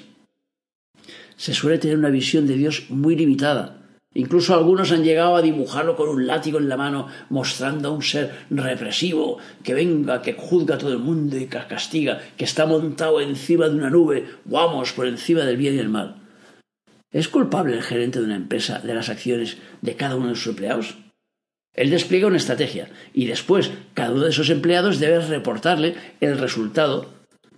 Se 1.44 1.54
suele 1.54 1.78
tener 1.78 1.98
una 1.98 2.10
visión 2.10 2.48
de 2.48 2.56
Dios 2.56 2.86
muy 2.88 3.18
limitada. 3.18 3.82
Incluso 4.14 4.54
algunos 4.54 4.94
han 4.94 5.04
llegado 5.04 5.36
a 5.36 5.42
dibujarlo 5.42 5.98
con 5.98 6.08
un 6.08 6.26
látigo 6.26 6.58
en 6.58 6.70
la 6.70 6.78
mano, 6.78 7.10
mostrando 7.30 7.90
a 7.90 7.92
un 7.92 8.02
ser 8.02 8.46
represivo, 8.50 9.40
que 9.62 9.74
venga, 9.74 10.22
que 10.22 10.36
juzga 10.36 10.76
a 10.76 10.78
todo 10.78 10.94
el 10.94 11.00
mundo 11.00 11.36
y 11.36 11.48
que 11.48 11.60
castiga, 11.68 12.22
que 12.38 12.46
está 12.46 12.66
montado 12.66 13.20
encima 13.20 13.68
de 13.68 13.76
una 13.76 13.90
nube, 13.90 14.26
vamos, 14.46 14.94
por 14.94 15.06
encima 15.06 15.42
del 15.42 15.58
bien 15.58 15.76
y 15.76 15.80
el 15.80 15.90
mal. 15.90 16.16
¿Es 17.12 17.28
culpable 17.28 17.74
el 17.74 17.84
gerente 17.84 18.20
de 18.20 18.26
una 18.26 18.38
empresa 18.38 18.80
de 18.80 18.94
las 18.94 19.10
acciones 19.10 19.58
de 19.82 19.98
cada 19.98 20.16
uno 20.16 20.30
de 20.30 20.36
sus 20.36 20.48
empleados? 20.48 20.96
Él 21.74 21.90
despliega 21.90 22.28
una 22.28 22.38
estrategia 22.38 22.88
y 23.14 23.26
después 23.26 23.70
cada 23.94 24.14
uno 24.14 24.24
de 24.24 24.30
esos 24.30 24.50
empleados 24.50 25.02
debe 25.02 25.20
reportarle 25.20 25.96
el 26.22 26.38
resultado 26.38 27.10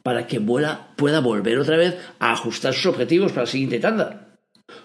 para 0.06 0.28
que 0.28 0.40
pueda 0.40 1.20
volver 1.20 1.58
otra 1.58 1.78
vez 1.78 1.98
a 2.20 2.32
ajustar 2.32 2.76
sus 2.76 2.86
objetivos 2.86 3.32
para 3.32 3.46
la 3.46 3.52
siguiente 3.52 3.80
tanda. 3.80 4.38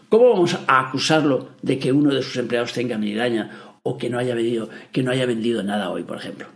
¿Cómo 0.08 0.30
vamos 0.30 0.56
a 0.66 0.80
acusarlo 0.80 1.50
de 1.60 1.78
que 1.78 1.92
uno 1.92 2.14
de 2.14 2.22
sus 2.22 2.38
empleados 2.38 2.72
tenga 2.72 2.96
migraña 2.96 3.50
o 3.82 3.98
que 3.98 4.08
no 4.08 4.18
haya 4.18 4.34
vendido, 4.34 4.70
que 4.92 5.02
no 5.02 5.10
haya 5.10 5.26
vendido 5.26 5.62
nada 5.62 5.90
hoy, 5.90 6.04
por 6.04 6.16
ejemplo? 6.16 6.46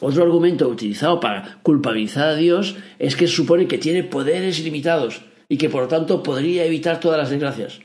Otro 0.00 0.22
argumento 0.22 0.68
utilizado 0.68 1.20
para 1.20 1.58
culpabilizar 1.62 2.28
a 2.28 2.34
Dios 2.34 2.76
es 2.98 3.14
que 3.14 3.26
supone 3.26 3.68
que 3.68 3.76
tiene 3.76 4.04
poderes 4.04 4.58
ilimitados 4.58 5.20
y 5.46 5.58
que 5.58 5.68
por 5.68 5.82
lo 5.82 5.88
tanto 5.88 6.22
podría 6.22 6.64
evitar 6.64 6.98
todas 6.98 7.18
las 7.18 7.28
desgracias. 7.28 7.80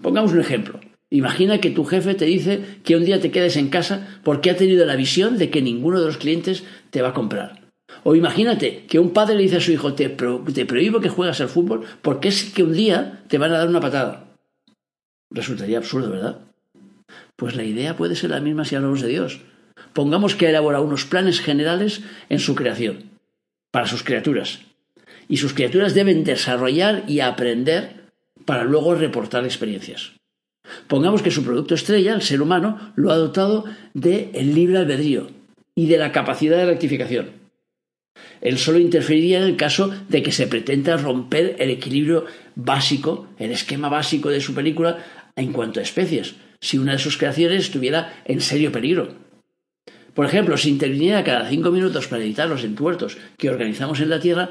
Pongamos 0.00 0.30
un 0.30 0.38
ejemplo. 0.38 0.78
Imagina 1.10 1.58
que 1.58 1.70
tu 1.70 1.84
jefe 1.84 2.14
te 2.14 2.26
dice 2.26 2.78
que 2.84 2.94
un 2.94 3.04
día 3.04 3.20
te 3.20 3.32
quedes 3.32 3.56
en 3.56 3.68
casa 3.68 4.20
porque 4.22 4.50
ha 4.50 4.56
tenido 4.56 4.86
la 4.86 4.94
visión 4.94 5.38
de 5.38 5.50
que 5.50 5.60
ninguno 5.60 5.98
de 5.98 6.06
los 6.06 6.18
clientes 6.18 6.62
te 6.90 7.02
va 7.02 7.08
a 7.08 7.14
comprar. 7.14 7.61
O 8.04 8.14
imagínate 8.14 8.84
que 8.86 8.98
un 8.98 9.12
padre 9.12 9.36
le 9.36 9.42
dice 9.42 9.56
a 9.56 9.60
su 9.60 9.72
hijo, 9.72 9.94
te, 9.94 10.08
prohíbo 10.10 11.00
que 11.00 11.08
juegues 11.08 11.40
al 11.40 11.48
fútbol 11.48 11.84
porque 12.02 12.28
es 12.28 12.44
que 12.44 12.62
un 12.62 12.72
día 12.72 13.22
te 13.28 13.38
van 13.38 13.52
a 13.52 13.58
dar 13.58 13.68
una 13.68 13.80
patada. 13.80 14.24
Resultaría 15.30 15.78
absurdo, 15.78 16.10
¿verdad? 16.10 16.38
Pues 17.36 17.56
la 17.56 17.64
idea 17.64 17.96
puede 17.96 18.16
ser 18.16 18.30
la 18.30 18.40
misma 18.40 18.64
si 18.64 18.74
hablamos 18.74 19.00
de 19.00 19.08
Dios. 19.08 19.40
Pongamos 19.92 20.34
que 20.34 20.48
elabora 20.48 20.80
unos 20.80 21.04
planes 21.04 21.40
generales 21.40 22.02
en 22.28 22.38
su 22.38 22.54
creación, 22.54 23.10
para 23.70 23.86
sus 23.86 24.02
criaturas. 24.02 24.60
Y 25.28 25.36
sus 25.36 25.54
criaturas 25.54 25.94
deben 25.94 26.24
desarrollar 26.24 27.04
y 27.06 27.20
aprender 27.20 28.02
para 28.44 28.64
luego 28.64 28.94
reportar 28.94 29.44
experiencias. 29.44 30.12
Pongamos 30.88 31.22
que 31.22 31.30
su 31.30 31.44
producto 31.44 31.74
estrella, 31.74 32.14
el 32.14 32.22
ser 32.22 32.42
humano, 32.42 32.92
lo 32.96 33.10
ha 33.10 33.16
dotado 33.16 33.64
del 33.94 34.30
el 34.34 34.54
libre 34.54 34.78
albedrío 34.78 35.28
y 35.74 35.86
de 35.86 35.98
la 35.98 36.12
capacidad 36.12 36.56
de 36.56 36.66
rectificación. 36.66 37.41
Él 38.40 38.58
solo 38.58 38.78
interferiría 38.78 39.38
en 39.38 39.44
el 39.44 39.56
caso 39.56 39.92
de 40.08 40.22
que 40.22 40.32
se 40.32 40.46
pretenda 40.46 40.96
romper 40.96 41.56
el 41.58 41.70
equilibrio 41.70 42.26
básico, 42.54 43.28
el 43.38 43.52
esquema 43.52 43.88
básico 43.88 44.30
de 44.30 44.40
su 44.40 44.54
película 44.54 45.04
en 45.36 45.52
cuanto 45.52 45.80
a 45.80 45.82
especies, 45.82 46.34
si 46.60 46.78
una 46.78 46.92
de 46.92 46.98
sus 46.98 47.16
creaciones 47.16 47.64
estuviera 47.64 48.22
en 48.24 48.40
serio 48.40 48.72
peligro. 48.72 49.14
Por 50.14 50.26
ejemplo, 50.26 50.56
si 50.56 50.68
interviniera 50.68 51.24
cada 51.24 51.48
cinco 51.48 51.70
minutos 51.70 52.06
para 52.08 52.22
editar 52.22 52.48
los 52.48 52.64
entuertos 52.64 53.16
que 53.38 53.48
organizamos 53.48 54.00
en 54.00 54.10
la 54.10 54.20
Tierra, 54.20 54.50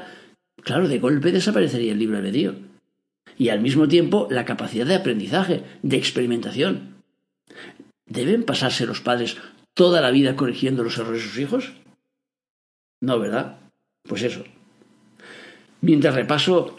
claro, 0.62 0.88
de 0.88 0.98
golpe 0.98 1.30
desaparecería 1.30 1.92
el 1.92 1.98
libre 1.98 2.18
albedrío. 2.18 2.54
Y 3.38 3.50
al 3.50 3.60
mismo 3.60 3.88
tiempo 3.88 4.26
la 4.30 4.44
capacidad 4.44 4.86
de 4.86 4.96
aprendizaje, 4.96 5.62
de 5.82 5.96
experimentación. 5.96 6.96
¿Deben 8.06 8.42
pasarse 8.42 8.86
los 8.86 9.00
padres 9.00 9.36
toda 9.74 10.00
la 10.00 10.10
vida 10.10 10.36
corrigiendo 10.36 10.82
los 10.82 10.98
errores 10.98 11.22
de 11.22 11.28
sus 11.28 11.38
hijos? 11.38 11.72
No, 13.02 13.18
¿verdad? 13.18 13.58
Pues 14.08 14.22
eso. 14.22 14.44
Mientras 15.80 16.14
repaso 16.14 16.78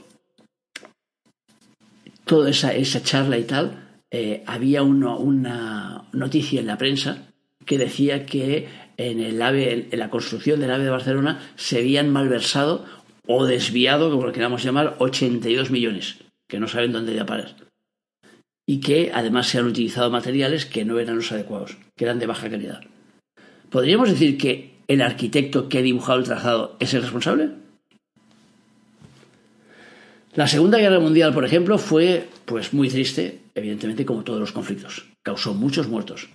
toda 2.24 2.50
esa, 2.50 2.74
esa 2.74 3.04
charla 3.04 3.38
y 3.38 3.44
tal, 3.44 4.00
eh, 4.10 4.42
había 4.48 4.84
una 4.84 6.06
noticia 6.14 6.62
en 6.62 6.68
la 6.68 6.78
prensa 6.78 7.28
que 7.66 7.78
decía 7.78 8.26
que 8.26 8.70
en, 8.96 9.20
el 9.20 9.42
ave, 9.42 9.90
en 9.92 10.00
la 10.00 10.10
construcción 10.10 10.62
del 10.62 10.72
AVE 10.72 10.86
de 10.86 10.90
Barcelona 10.90 11.42
se 11.56 11.80
habían 11.80 12.10
malversado 12.10 12.86
o 13.28 13.46
desviado, 13.46 14.10
como 14.10 14.26
lo 14.26 14.32
queramos 14.32 14.64
llamar, 14.64 14.96
82 15.00 15.72
millones, 15.72 16.20
que 16.48 16.60
no 16.60 16.70
saben 16.70 16.94
dónde 16.94 17.14
ir 17.14 17.20
a 17.20 17.26
parar. 17.26 17.56
Y 18.66 18.80
que 18.80 19.12
además 19.14 19.48
se 19.48 19.60
han 19.60 19.66
utilizado 19.66 20.10
materiales 20.10 20.66
que 20.66 20.86
no 20.86 21.00
eran 21.00 21.18
los 21.18 21.32
adecuados, 21.34 21.78
que 21.98 22.06
eran 22.06 22.20
de 22.20 22.28
baja 22.28 22.50
calidad. 22.50 22.82
¿Podríamos 23.70 24.10
decir 24.10 24.38
que 24.38 24.73
el 24.88 25.02
arquitecto 25.02 25.70
que 25.70 25.80
ha 25.80 25.82
dibujado 25.82 26.20
el 26.20 26.26
trazado 26.26 26.76
es 26.80 26.94
el 26.94 27.02
responsable? 27.02 27.52
La 30.36 30.48
Segunda 30.48 30.80
Guerra 30.80 31.00
Mundial, 31.00 31.32
por 31.34 31.46
ejemplo, 31.46 31.78
fue 31.78 32.28
pues 32.46 32.74
muy 32.74 32.90
triste, 32.90 33.42
evidentemente 33.54 34.06
como 34.06 34.24
todos 34.24 34.40
los 34.40 34.52
conflictos. 34.52 35.06
Causó 35.22 35.54
muchos 35.54 35.88
muertos, 35.88 36.28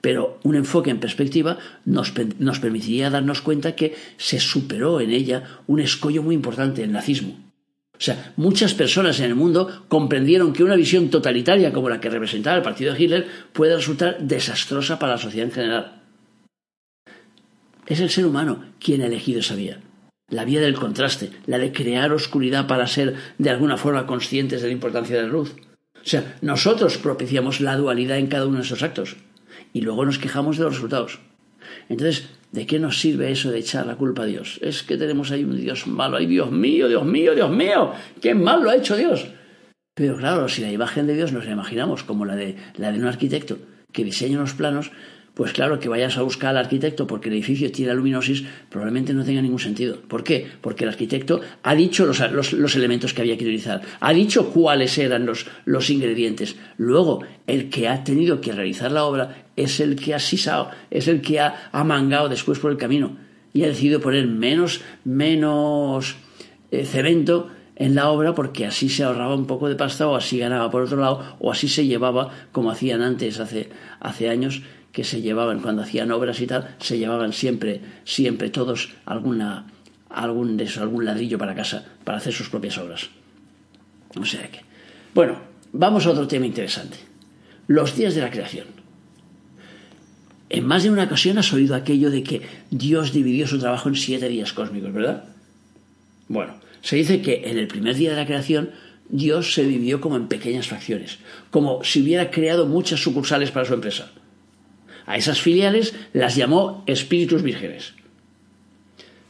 pero 0.00 0.40
un 0.42 0.56
enfoque 0.56 0.90
en 0.90 0.98
perspectiva 0.98 1.58
nos, 1.84 2.12
nos, 2.40 2.58
permitiría 2.58 3.10
darnos 3.10 3.40
cuenta 3.40 3.76
que 3.76 3.94
se 4.16 4.40
superó 4.40 5.00
en 5.00 5.10
ella 5.10 5.60
un 5.68 5.78
escollo 5.78 6.22
muy 6.22 6.34
importante, 6.34 6.82
el 6.82 6.90
nazismo. 6.90 7.38
O 7.92 8.00
sea, 8.00 8.32
muchas 8.36 8.74
personas 8.74 9.18
en 9.18 9.26
el 9.26 9.34
mundo 9.34 9.84
comprendieron 9.88 10.52
que 10.52 10.62
una 10.64 10.76
visión 10.76 11.08
totalitaria 11.08 11.72
como 11.72 11.88
la 11.88 12.00
que 12.00 12.10
representaba 12.10 12.56
el 12.56 12.62
partido 12.62 12.92
de 12.92 13.02
Hitler 13.02 13.26
puede 13.52 13.76
resultar 13.76 14.18
desastrosa 14.20 14.98
para 14.98 15.12
la 15.12 15.18
sociedad 15.18 15.48
en 15.48 15.54
general. 15.54 15.97
Es 17.88 18.00
el 18.00 18.10
ser 18.10 18.26
humano 18.26 18.64
quien 18.78 19.00
ha 19.00 19.06
elegido 19.06 19.40
esa 19.40 19.54
vía. 19.54 19.80
La 20.30 20.44
vía 20.44 20.60
del 20.60 20.74
contraste, 20.74 21.30
la 21.46 21.56
de 21.56 21.72
crear 21.72 22.12
oscuridad 22.12 22.66
para 22.66 22.86
ser 22.86 23.14
de 23.38 23.48
alguna 23.48 23.78
forma 23.78 24.06
conscientes 24.06 24.60
de 24.60 24.68
la 24.68 24.74
importancia 24.74 25.16
de 25.16 25.22
la 25.22 25.28
luz. 25.28 25.56
O 25.94 26.06
sea, 26.06 26.36
nosotros 26.42 26.98
propiciamos 26.98 27.62
la 27.62 27.78
dualidad 27.78 28.18
en 28.18 28.26
cada 28.26 28.46
uno 28.46 28.58
de 28.58 28.64
esos 28.64 28.82
actos 28.82 29.16
y 29.72 29.80
luego 29.80 30.04
nos 30.04 30.18
quejamos 30.18 30.58
de 30.58 30.64
los 30.64 30.74
resultados. 30.74 31.20
Entonces, 31.88 32.28
¿de 32.52 32.66
qué 32.66 32.78
nos 32.78 33.00
sirve 33.00 33.32
eso 33.32 33.50
de 33.50 33.60
echar 33.60 33.86
la 33.86 33.96
culpa 33.96 34.24
a 34.24 34.26
Dios? 34.26 34.58
Es 34.62 34.82
que 34.82 34.98
tenemos 34.98 35.30
ahí 35.30 35.44
un 35.44 35.58
Dios 35.58 35.86
malo. 35.86 36.18
¡Ay, 36.18 36.26
Dios 36.26 36.52
mío, 36.52 36.88
Dios 36.88 37.06
mío, 37.06 37.34
Dios 37.34 37.50
mío! 37.50 37.92
¡Qué 38.20 38.34
mal 38.34 38.62
lo 38.62 38.68
ha 38.68 38.76
hecho 38.76 38.96
Dios! 38.96 39.28
Pero 39.94 40.18
claro, 40.18 40.46
si 40.50 40.60
la 40.60 40.70
imagen 40.70 41.06
de 41.06 41.14
Dios 41.14 41.32
nos 41.32 41.46
la 41.46 41.52
imaginamos 41.52 42.04
como 42.04 42.26
la 42.26 42.36
de, 42.36 42.56
la 42.76 42.92
de 42.92 42.98
un 42.98 43.06
arquitecto 43.06 43.56
que 43.92 44.04
diseña 44.04 44.36
unos 44.36 44.52
planos, 44.52 44.92
pues 45.38 45.52
claro, 45.52 45.78
que 45.78 45.88
vayas 45.88 46.18
a 46.18 46.22
buscar 46.22 46.50
al 46.50 46.56
arquitecto 46.56 47.06
porque 47.06 47.28
el 47.28 47.36
edificio 47.36 47.70
tiene 47.70 47.94
luminosis 47.94 48.42
probablemente 48.68 49.14
no 49.14 49.24
tenga 49.24 49.40
ningún 49.40 49.60
sentido. 49.60 50.00
¿Por 50.00 50.24
qué? 50.24 50.44
Porque 50.60 50.82
el 50.82 50.90
arquitecto 50.90 51.40
ha 51.62 51.76
dicho 51.76 52.06
los, 52.06 52.18
los, 52.54 52.74
elementos 52.74 53.14
que 53.14 53.20
había 53.22 53.38
que 53.38 53.44
utilizar, 53.44 53.80
ha 54.00 54.12
dicho 54.12 54.50
cuáles 54.50 54.98
eran 54.98 55.26
los, 55.26 55.46
los, 55.64 55.90
ingredientes. 55.90 56.56
Luego, 56.76 57.22
el 57.46 57.70
que 57.70 57.86
ha 57.86 58.02
tenido 58.02 58.40
que 58.40 58.50
realizar 58.50 58.90
la 58.90 59.04
obra 59.04 59.44
es 59.54 59.78
el 59.78 59.94
que 59.94 60.12
ha 60.12 60.18
sisado, 60.18 60.72
es 60.90 61.06
el 61.06 61.20
que 61.20 61.38
ha, 61.38 61.70
mangado 61.84 62.28
después 62.28 62.58
por 62.58 62.72
el 62.72 62.76
camino 62.76 63.16
y 63.54 63.62
ha 63.62 63.68
decidido 63.68 64.00
poner 64.00 64.26
menos, 64.26 64.80
menos 65.04 66.16
eh, 66.72 66.84
cemento 66.84 67.48
en 67.76 67.94
la 67.94 68.10
obra 68.10 68.34
porque 68.34 68.66
así 68.66 68.88
se 68.88 69.04
ahorraba 69.04 69.36
un 69.36 69.46
poco 69.46 69.68
de 69.68 69.76
pasta 69.76 70.08
o 70.08 70.16
así 70.16 70.38
ganaba 70.38 70.68
por 70.68 70.82
otro 70.82 70.98
lado 70.98 71.36
o 71.38 71.52
así 71.52 71.68
se 71.68 71.86
llevaba 71.86 72.32
como 72.50 72.72
hacían 72.72 73.02
antes 73.02 73.38
hace, 73.38 73.70
hace 74.00 74.28
años 74.28 74.62
que 74.98 75.04
se 75.04 75.22
llevaban 75.22 75.60
cuando 75.60 75.82
hacían 75.82 76.10
obras 76.10 76.40
y 76.40 76.48
tal, 76.48 76.74
se 76.80 76.98
llevaban 76.98 77.32
siempre, 77.32 77.80
siempre 78.02 78.50
todos 78.50 78.88
alguna, 79.06 79.68
algún, 80.10 80.60
algún 80.76 81.04
ladrillo 81.04 81.38
para 81.38 81.54
casa 81.54 81.86
para 82.02 82.18
hacer 82.18 82.32
sus 82.32 82.48
propias 82.48 82.78
obras. 82.78 83.08
O 84.16 84.24
sea 84.24 84.50
que. 84.50 84.58
Bueno, 85.14 85.38
vamos 85.72 86.04
a 86.04 86.10
otro 86.10 86.26
tema 86.26 86.46
interesante. 86.46 86.96
Los 87.68 87.94
días 87.94 88.16
de 88.16 88.22
la 88.22 88.30
creación. 88.32 88.66
En 90.50 90.66
más 90.66 90.82
de 90.82 90.90
una 90.90 91.04
ocasión 91.04 91.38
has 91.38 91.52
oído 91.52 91.76
aquello 91.76 92.10
de 92.10 92.24
que 92.24 92.42
Dios 92.72 93.12
dividió 93.12 93.46
su 93.46 93.60
trabajo 93.60 93.88
en 93.88 93.94
siete 93.94 94.28
días 94.28 94.52
cósmicos, 94.52 94.92
¿verdad? 94.92 95.26
Bueno, 96.26 96.54
se 96.82 96.96
dice 96.96 97.22
que 97.22 97.48
en 97.48 97.56
el 97.56 97.68
primer 97.68 97.94
día 97.94 98.10
de 98.10 98.16
la 98.16 98.26
creación 98.26 98.70
Dios 99.08 99.54
se 99.54 99.62
dividió 99.62 100.00
como 100.00 100.16
en 100.16 100.26
pequeñas 100.26 100.66
fracciones, 100.66 101.18
como 101.52 101.84
si 101.84 102.02
hubiera 102.02 102.32
creado 102.32 102.66
muchas 102.66 102.98
sucursales 102.98 103.52
para 103.52 103.64
su 103.64 103.74
empresa. 103.74 104.10
A 105.08 105.16
esas 105.16 105.40
filiales 105.40 105.94
las 106.12 106.36
llamó 106.36 106.84
espíritus 106.86 107.42
vírgenes. 107.42 107.94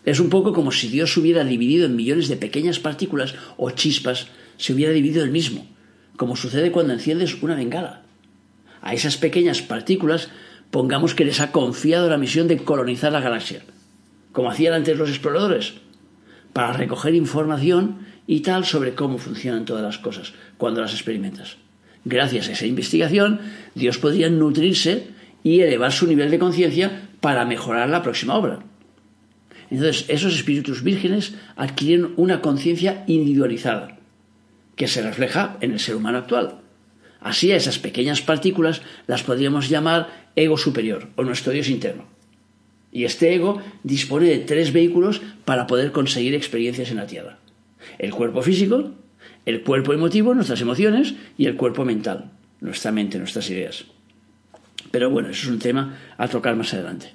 Es 0.04 0.18
un 0.18 0.28
poco 0.28 0.52
como 0.52 0.72
si 0.72 0.88
Dios 0.88 1.16
hubiera 1.16 1.44
dividido 1.44 1.86
en 1.86 1.94
millones 1.94 2.28
de 2.28 2.36
pequeñas 2.36 2.80
partículas 2.80 3.36
o 3.56 3.70
chispas, 3.70 4.26
se 4.56 4.72
hubiera 4.72 4.92
dividido 4.92 5.22
el 5.22 5.30
mismo, 5.30 5.68
como 6.16 6.34
sucede 6.34 6.72
cuando 6.72 6.94
enciendes 6.94 7.40
una 7.44 7.54
bengala. 7.54 8.02
A 8.82 8.92
esas 8.92 9.18
pequeñas 9.18 9.62
partículas 9.62 10.30
pongamos 10.72 11.14
que 11.14 11.24
les 11.24 11.38
ha 11.40 11.52
confiado 11.52 12.10
la 12.10 12.18
misión 12.18 12.48
de 12.48 12.58
colonizar 12.58 13.12
la 13.12 13.20
galaxia, 13.20 13.62
como 14.32 14.50
hacían 14.50 14.74
antes 14.74 14.98
los 14.98 15.10
exploradores, 15.10 15.74
para 16.52 16.72
recoger 16.72 17.14
información 17.14 17.98
y 18.26 18.40
tal 18.40 18.64
sobre 18.64 18.96
cómo 18.96 19.18
funcionan 19.18 19.64
todas 19.64 19.84
las 19.84 19.98
cosas 19.98 20.32
cuando 20.56 20.80
las 20.80 20.92
experimentas. 20.92 21.56
Gracias 22.04 22.48
a 22.48 22.52
esa 22.52 22.66
investigación, 22.66 23.38
Dios 23.76 23.98
podría 23.98 24.28
nutrirse 24.28 25.16
y 25.48 25.62
elevar 25.62 25.92
su 25.92 26.06
nivel 26.06 26.30
de 26.30 26.38
conciencia 26.38 27.08
para 27.20 27.46
mejorar 27.46 27.88
la 27.88 28.02
próxima 28.02 28.36
obra. 28.36 28.58
Entonces, 29.70 30.04
esos 30.08 30.34
espíritus 30.34 30.82
vírgenes 30.82 31.34
adquieren 31.56 32.12
una 32.16 32.42
conciencia 32.42 33.04
individualizada, 33.06 33.98
que 34.76 34.88
se 34.88 35.02
refleja 35.02 35.56
en 35.62 35.72
el 35.72 35.80
ser 35.80 35.96
humano 35.96 36.18
actual. 36.18 36.60
Así 37.20 37.50
a 37.50 37.56
esas 37.56 37.78
pequeñas 37.78 38.20
partículas 38.20 38.82
las 39.06 39.22
podríamos 39.22 39.70
llamar 39.70 40.28
ego 40.36 40.58
superior 40.58 41.08
o 41.16 41.24
nuestro 41.24 41.52
Dios 41.52 41.70
interno. 41.70 42.04
Y 42.92 43.04
este 43.04 43.34
ego 43.34 43.62
dispone 43.82 44.26
de 44.26 44.38
tres 44.38 44.72
vehículos 44.72 45.22
para 45.46 45.66
poder 45.66 45.92
conseguir 45.92 46.34
experiencias 46.34 46.90
en 46.90 46.98
la 46.98 47.06
Tierra. 47.06 47.38
El 47.98 48.12
cuerpo 48.12 48.42
físico, 48.42 48.92
el 49.46 49.62
cuerpo 49.62 49.94
emotivo, 49.94 50.34
nuestras 50.34 50.60
emociones, 50.60 51.14
y 51.38 51.46
el 51.46 51.56
cuerpo 51.56 51.86
mental, 51.86 52.32
nuestra 52.60 52.92
mente, 52.92 53.18
nuestras 53.18 53.48
ideas. 53.48 53.86
Pero 54.90 55.10
bueno, 55.10 55.30
eso 55.30 55.46
es 55.46 55.52
un 55.52 55.58
tema 55.58 55.98
a 56.16 56.28
tocar 56.28 56.56
más 56.56 56.72
adelante. 56.74 57.12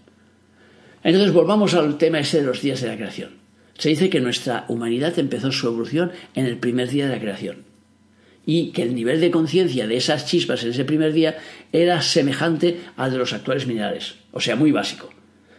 Entonces 1.03 1.33
volvamos 1.33 1.73
al 1.73 1.97
tema 1.97 2.19
ese 2.19 2.39
de 2.39 2.47
los 2.47 2.61
días 2.61 2.81
de 2.81 2.87
la 2.87 2.95
creación. 2.95 3.31
Se 3.77 3.89
dice 3.89 4.09
que 4.09 4.21
nuestra 4.21 4.65
humanidad 4.67 5.17
empezó 5.17 5.51
su 5.51 5.67
evolución 5.67 6.11
en 6.35 6.45
el 6.45 6.57
primer 6.57 6.89
día 6.89 7.07
de 7.07 7.15
la 7.15 7.21
creación 7.21 7.73
y 8.45 8.71
que 8.71 8.83
el 8.83 8.93
nivel 8.93 9.21
de 9.21 9.31
conciencia 9.31 9.87
de 9.87 9.97
esas 9.97 10.25
chispas 10.25 10.63
en 10.63 10.71
ese 10.71 10.85
primer 10.85 11.13
día 11.13 11.37
era 11.71 12.01
semejante 12.01 12.81
al 12.97 13.11
de 13.11 13.17
los 13.17 13.33
actuales 13.33 13.67
minerales, 13.67 14.15
o 14.31 14.39
sea, 14.39 14.55
muy 14.55 14.71
básico. 14.71 15.09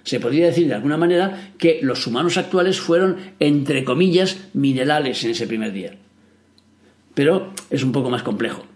Se 0.03 0.21
podría 0.21 0.47
decir 0.47 0.69
de 0.69 0.75
alguna 0.75 0.99
manera 0.99 1.53
que 1.57 1.81
los 1.83 2.07
humanos 2.07 2.37
actuales 2.37 2.79
fueron, 2.79 3.17
entre 3.41 3.85
comillas, 3.85 4.39
minerales 4.53 5.25
en 5.25 5.31
ese 5.31 5.47
primer 5.47 5.73
día. 5.73 5.97
Pero 7.15 7.55
es 7.71 7.83
un 7.83 7.93
poco 7.93 8.11
más 8.11 8.23
complejo. 8.23 8.67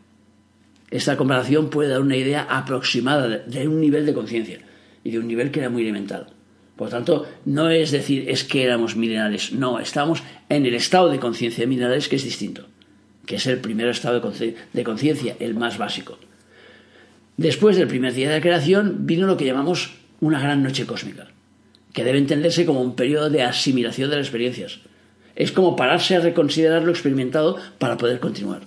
Esta 0.91 1.17
comparación 1.17 1.71
puede 1.71 1.91
dar 1.91 2.01
una 2.01 2.17
idea 2.17 2.47
aproximada 2.49 3.29
de 3.29 3.69
un 3.69 3.81
nivel 3.81 4.07
de 4.07 4.15
conciencia 4.15 4.59
y 5.05 5.11
de 5.11 5.19
un 5.19 5.29
nivel 5.29 5.51
que 5.51 5.61
era 5.61 5.71
muy 5.71 5.83
elemental. 5.83 6.29
Por 6.77 6.91
tanto, 6.91 7.27
no 7.45 7.71
es 7.71 7.91
decir 7.91 8.31
es 8.31 8.45
que 8.45 8.63
éramos 8.63 8.97
minerales, 8.97 9.53
no, 9.53 9.81
estamos 9.81 10.23
en 10.49 10.65
el 10.65 10.75
estado 10.75 11.11
de 11.11 11.19
conciencia 11.19 11.63
de 11.63 11.67
minerales 11.67 12.09
que 12.09 12.17
es 12.17 12.25
distinto, 12.25 12.67
que 13.27 13.37
es 13.37 13.47
el 13.47 13.59
primer 13.59 13.89
estado 13.89 14.33
de 14.73 14.85
conciencia, 14.85 15.37
el 15.41 15.55
más 15.55 15.77
básico. 15.77 16.19
Después 17.37 17.77
del 17.77 17.89
primer 17.89 18.15
día 18.15 18.29
de 18.29 18.37
la 18.37 18.41
creación 18.41 19.07
vino 19.07 19.27
lo 19.27 19.37
que 19.37 19.45
llamamos 19.45 19.95
una 20.21 20.41
gran 20.41 20.63
noche 20.63 20.87
cósmica, 20.87 21.29
que 21.93 22.05
debe 22.05 22.19
entenderse 22.19 22.65
como 22.65 22.81
un 22.81 22.95
periodo 22.95 23.29
de 23.29 23.43
asimilación 23.43 24.11
de 24.11 24.17
las 24.17 24.27
experiencias. 24.27 24.81
Es 25.37 25.53
como 25.53 25.77
pararse 25.77 26.17
a 26.17 26.21
reconsiderar 26.21 26.83
lo 26.83 26.91
experimentado 26.91 27.57
para 27.79 27.97
poder 27.97 28.21
continuar. 28.21 28.63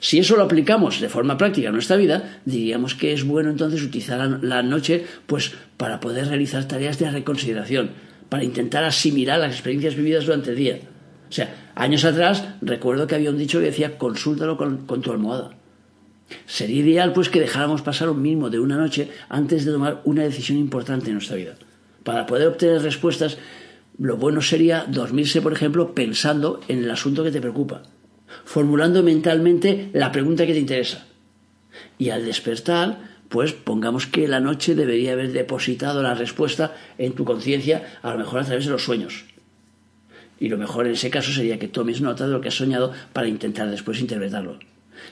Si 0.00 0.18
eso 0.18 0.36
lo 0.36 0.44
aplicamos 0.44 1.00
de 1.00 1.10
forma 1.10 1.36
práctica 1.36 1.68
en 1.68 1.74
nuestra 1.74 1.96
vida, 1.96 2.40
diríamos 2.46 2.94
que 2.94 3.12
es 3.12 3.24
bueno 3.24 3.50
entonces 3.50 3.82
utilizar 3.82 4.42
la 4.42 4.62
noche 4.62 5.04
pues 5.26 5.52
para 5.76 6.00
poder 6.00 6.28
realizar 6.28 6.66
tareas 6.66 6.98
de 6.98 7.10
reconsideración, 7.10 7.90
para 8.30 8.42
intentar 8.42 8.82
asimilar 8.84 9.38
las 9.38 9.52
experiencias 9.52 9.96
vividas 9.96 10.24
durante 10.24 10.50
el 10.50 10.56
día. 10.56 10.78
O 11.28 11.32
sea, 11.32 11.70
años 11.74 12.04
atrás 12.04 12.44
recuerdo 12.62 13.06
que 13.06 13.14
había 13.14 13.30
un 13.30 13.38
dicho 13.38 13.60
que 13.60 13.66
decía 13.66 13.98
consúltalo 13.98 14.56
con, 14.56 14.86
con 14.86 15.02
tu 15.02 15.12
almohada. 15.12 15.50
Sería 16.46 16.80
ideal 16.80 17.12
pues 17.12 17.28
que 17.28 17.40
dejáramos 17.40 17.82
pasar 17.82 18.08
un 18.08 18.22
mínimo 18.22 18.48
de 18.48 18.58
una 18.58 18.76
noche 18.76 19.10
antes 19.28 19.66
de 19.66 19.72
tomar 19.72 20.00
una 20.04 20.22
decisión 20.22 20.58
importante 20.58 21.08
en 21.08 21.14
nuestra 21.14 21.36
vida. 21.36 21.56
Para 22.04 22.24
poder 22.24 22.48
obtener 22.48 22.80
respuestas, 22.80 23.36
lo 23.98 24.16
bueno 24.16 24.40
sería 24.40 24.86
dormirse, 24.88 25.42
por 25.42 25.52
ejemplo, 25.52 25.94
pensando 25.94 26.60
en 26.68 26.78
el 26.78 26.90
asunto 26.90 27.22
que 27.22 27.30
te 27.30 27.40
preocupa, 27.40 27.82
formulando 28.50 29.04
mentalmente 29.04 29.90
la 29.92 30.10
pregunta 30.10 30.44
que 30.44 30.54
te 30.54 30.58
interesa. 30.58 31.06
Y 31.98 32.10
al 32.10 32.24
despertar, 32.24 32.98
pues 33.28 33.52
pongamos 33.52 34.08
que 34.08 34.26
la 34.26 34.40
noche 34.40 34.74
debería 34.74 35.12
haber 35.12 35.30
depositado 35.30 36.02
la 36.02 36.16
respuesta 36.16 36.74
en 36.98 37.12
tu 37.12 37.24
conciencia, 37.24 38.00
a 38.02 38.10
lo 38.10 38.18
mejor 38.18 38.40
a 38.40 38.44
través 38.44 38.64
de 38.64 38.72
los 38.72 38.82
sueños. 38.82 39.24
Y 40.40 40.48
lo 40.48 40.58
mejor 40.58 40.88
en 40.88 40.94
ese 40.94 41.10
caso 41.10 41.30
sería 41.30 41.60
que 41.60 41.68
tomes 41.68 42.00
nota 42.00 42.26
de 42.26 42.32
lo 42.32 42.40
que 42.40 42.48
has 42.48 42.56
soñado 42.56 42.92
para 43.12 43.28
intentar 43.28 43.70
después 43.70 44.00
interpretarlo. 44.00 44.58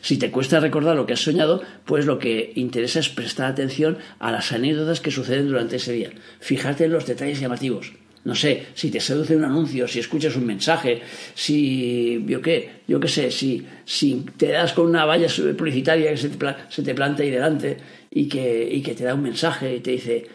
Si 0.00 0.18
te 0.18 0.32
cuesta 0.32 0.58
recordar 0.58 0.96
lo 0.96 1.06
que 1.06 1.12
has 1.12 1.22
soñado, 1.22 1.62
pues 1.84 2.06
lo 2.06 2.18
que 2.18 2.50
interesa 2.56 2.98
es 2.98 3.08
prestar 3.08 3.52
atención 3.52 3.98
a 4.18 4.32
las 4.32 4.50
anécdotas 4.50 5.00
que 5.00 5.12
suceden 5.12 5.46
durante 5.46 5.76
ese 5.76 5.92
día. 5.92 6.10
Fíjate 6.40 6.86
en 6.86 6.92
los 6.92 7.06
detalles 7.06 7.38
llamativos. 7.38 7.92
No 8.28 8.34
sé, 8.34 8.66
si 8.74 8.90
te 8.90 9.00
seduce 9.00 9.34
un 9.34 9.44
anuncio, 9.44 9.88
si 9.88 10.00
escuchas 10.00 10.36
un 10.36 10.44
mensaje, 10.44 11.00
si, 11.34 12.22
yo 12.26 12.42
qué, 12.42 12.82
yo 12.86 13.00
qué 13.00 13.08
sé, 13.08 13.30
si, 13.30 13.66
si 13.86 14.26
te 14.36 14.48
das 14.48 14.74
con 14.74 14.84
una 14.84 15.06
valla 15.06 15.28
publicitaria 15.56 16.10
que 16.10 16.18
se 16.18 16.28
te, 16.28 16.54
se 16.68 16.94
planta 16.94 17.22
ahí 17.22 17.30
delante 17.30 17.78
y 18.10 18.28
que, 18.28 18.68
y 18.70 18.82
que 18.82 18.94
te 18.94 19.04
da 19.04 19.14
un 19.14 19.22
mensaje 19.22 19.76
y 19.76 19.80
te 19.80 19.92
dice, 19.92 20.26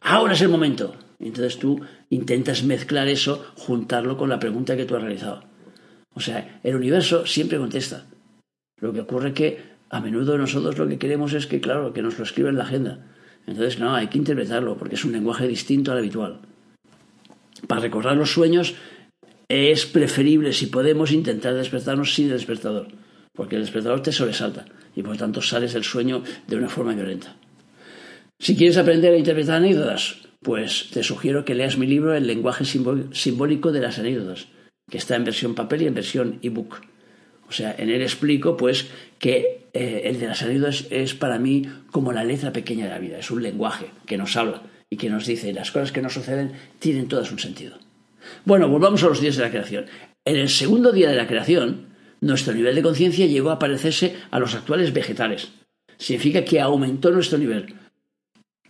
ahora 0.00 0.34
es 0.34 0.42
el 0.42 0.48
momento. 0.48 0.94
Entonces 1.18 1.58
tú 1.58 1.80
intentas 2.08 2.62
mezclar 2.62 3.08
eso, 3.08 3.44
juntarlo 3.56 4.16
con 4.16 4.28
la 4.28 4.38
pregunta 4.38 4.76
que 4.76 4.84
tú 4.84 4.94
has 4.94 5.02
realizado. 5.02 5.42
O 6.14 6.20
sea, 6.20 6.60
el 6.62 6.76
universo 6.76 7.26
siempre 7.26 7.58
contesta. 7.58 8.06
Lo 8.80 8.92
que 8.92 9.00
ocurre 9.00 9.34
que 9.34 9.58
a 9.90 10.00
menudo 10.00 10.38
nosotros 10.38 10.78
lo 10.78 10.86
que 10.86 11.00
queremos 11.00 11.32
es 11.32 11.48
que, 11.48 11.60
claro, 11.60 11.92
que 11.92 12.02
nos 12.02 12.16
lo 12.16 12.22
escriba 12.22 12.48
en 12.48 12.58
la 12.58 12.62
agenda. 12.62 13.08
Entonces, 13.48 13.80
no, 13.80 13.92
hay 13.92 14.06
que 14.06 14.18
interpretarlo 14.18 14.76
porque 14.76 14.94
es 14.94 15.04
un 15.04 15.10
lenguaje 15.10 15.48
distinto 15.48 15.90
al 15.90 15.98
habitual. 15.98 16.42
Para 17.66 17.82
recordar 17.82 18.16
los 18.16 18.32
sueños 18.32 18.74
es 19.48 19.84
preferible, 19.84 20.52
si 20.52 20.66
podemos, 20.66 21.10
intentar 21.10 21.54
despertarnos 21.54 22.14
sin 22.14 22.26
el 22.26 22.32
despertador, 22.32 22.86
porque 23.34 23.56
el 23.56 23.62
despertador 23.62 24.00
te 24.00 24.12
sobresalta 24.12 24.64
y 24.94 25.02
por 25.02 25.16
tanto 25.16 25.42
sales 25.42 25.72
del 25.72 25.84
sueño 25.84 26.22
de 26.46 26.56
una 26.56 26.68
forma 26.68 26.94
violenta. 26.94 27.36
Si 28.38 28.56
quieres 28.56 28.78
aprender 28.78 29.12
a 29.12 29.18
interpretar 29.18 29.56
anécdotas, 29.56 30.18
pues 30.40 30.88
te 30.92 31.02
sugiero 31.02 31.44
que 31.44 31.54
leas 31.54 31.76
mi 31.76 31.86
libro 31.86 32.14
El 32.14 32.26
lenguaje 32.26 32.64
simbólico 32.64 33.72
de 33.72 33.80
las 33.80 33.98
anécdotas, 33.98 34.46
que 34.88 34.98
está 34.98 35.16
en 35.16 35.24
versión 35.24 35.54
papel 35.54 35.82
y 35.82 35.86
en 35.86 35.94
versión 35.94 36.38
ebook. 36.42 36.80
O 37.48 37.52
sea, 37.52 37.74
en 37.76 37.90
él 37.90 38.02
explico 38.02 38.56
pues 38.56 38.86
que 39.18 39.66
eh, 39.72 40.02
el 40.04 40.20
de 40.20 40.28
las 40.28 40.42
anécdotas 40.42 40.86
es 40.90 41.14
para 41.14 41.40
mí 41.40 41.66
como 41.90 42.12
la 42.12 42.22
letra 42.22 42.52
pequeña 42.52 42.84
de 42.84 42.90
la 42.90 42.98
vida, 43.00 43.18
es 43.18 43.30
un 43.32 43.42
lenguaje 43.42 43.86
que 44.06 44.16
nos 44.16 44.36
habla 44.36 44.62
y 44.90 44.96
que 44.96 45.08
nos 45.08 45.26
dice 45.26 45.52
las 45.52 45.70
cosas 45.70 45.92
que 45.92 46.02
nos 46.02 46.14
suceden 46.14 46.52
tienen 46.78 47.08
todas 47.08 47.30
un 47.30 47.38
sentido. 47.38 47.78
Bueno, 48.44 48.68
volvamos 48.68 49.02
a 49.02 49.06
los 49.06 49.20
días 49.20 49.36
de 49.36 49.44
la 49.44 49.50
creación. 49.50 49.86
En 50.24 50.36
el 50.36 50.48
segundo 50.48 50.92
día 50.92 51.08
de 51.08 51.16
la 51.16 51.26
creación, 51.26 51.86
nuestro 52.20 52.52
nivel 52.52 52.74
de 52.74 52.82
conciencia 52.82 53.26
llegó 53.26 53.50
a 53.50 53.58
parecerse 53.58 54.16
a 54.30 54.38
los 54.38 54.54
actuales 54.54 54.92
vegetales. 54.92 55.52
Significa 55.96 56.44
que 56.44 56.60
aumentó 56.60 57.10
nuestro 57.10 57.38
nivel. 57.38 57.74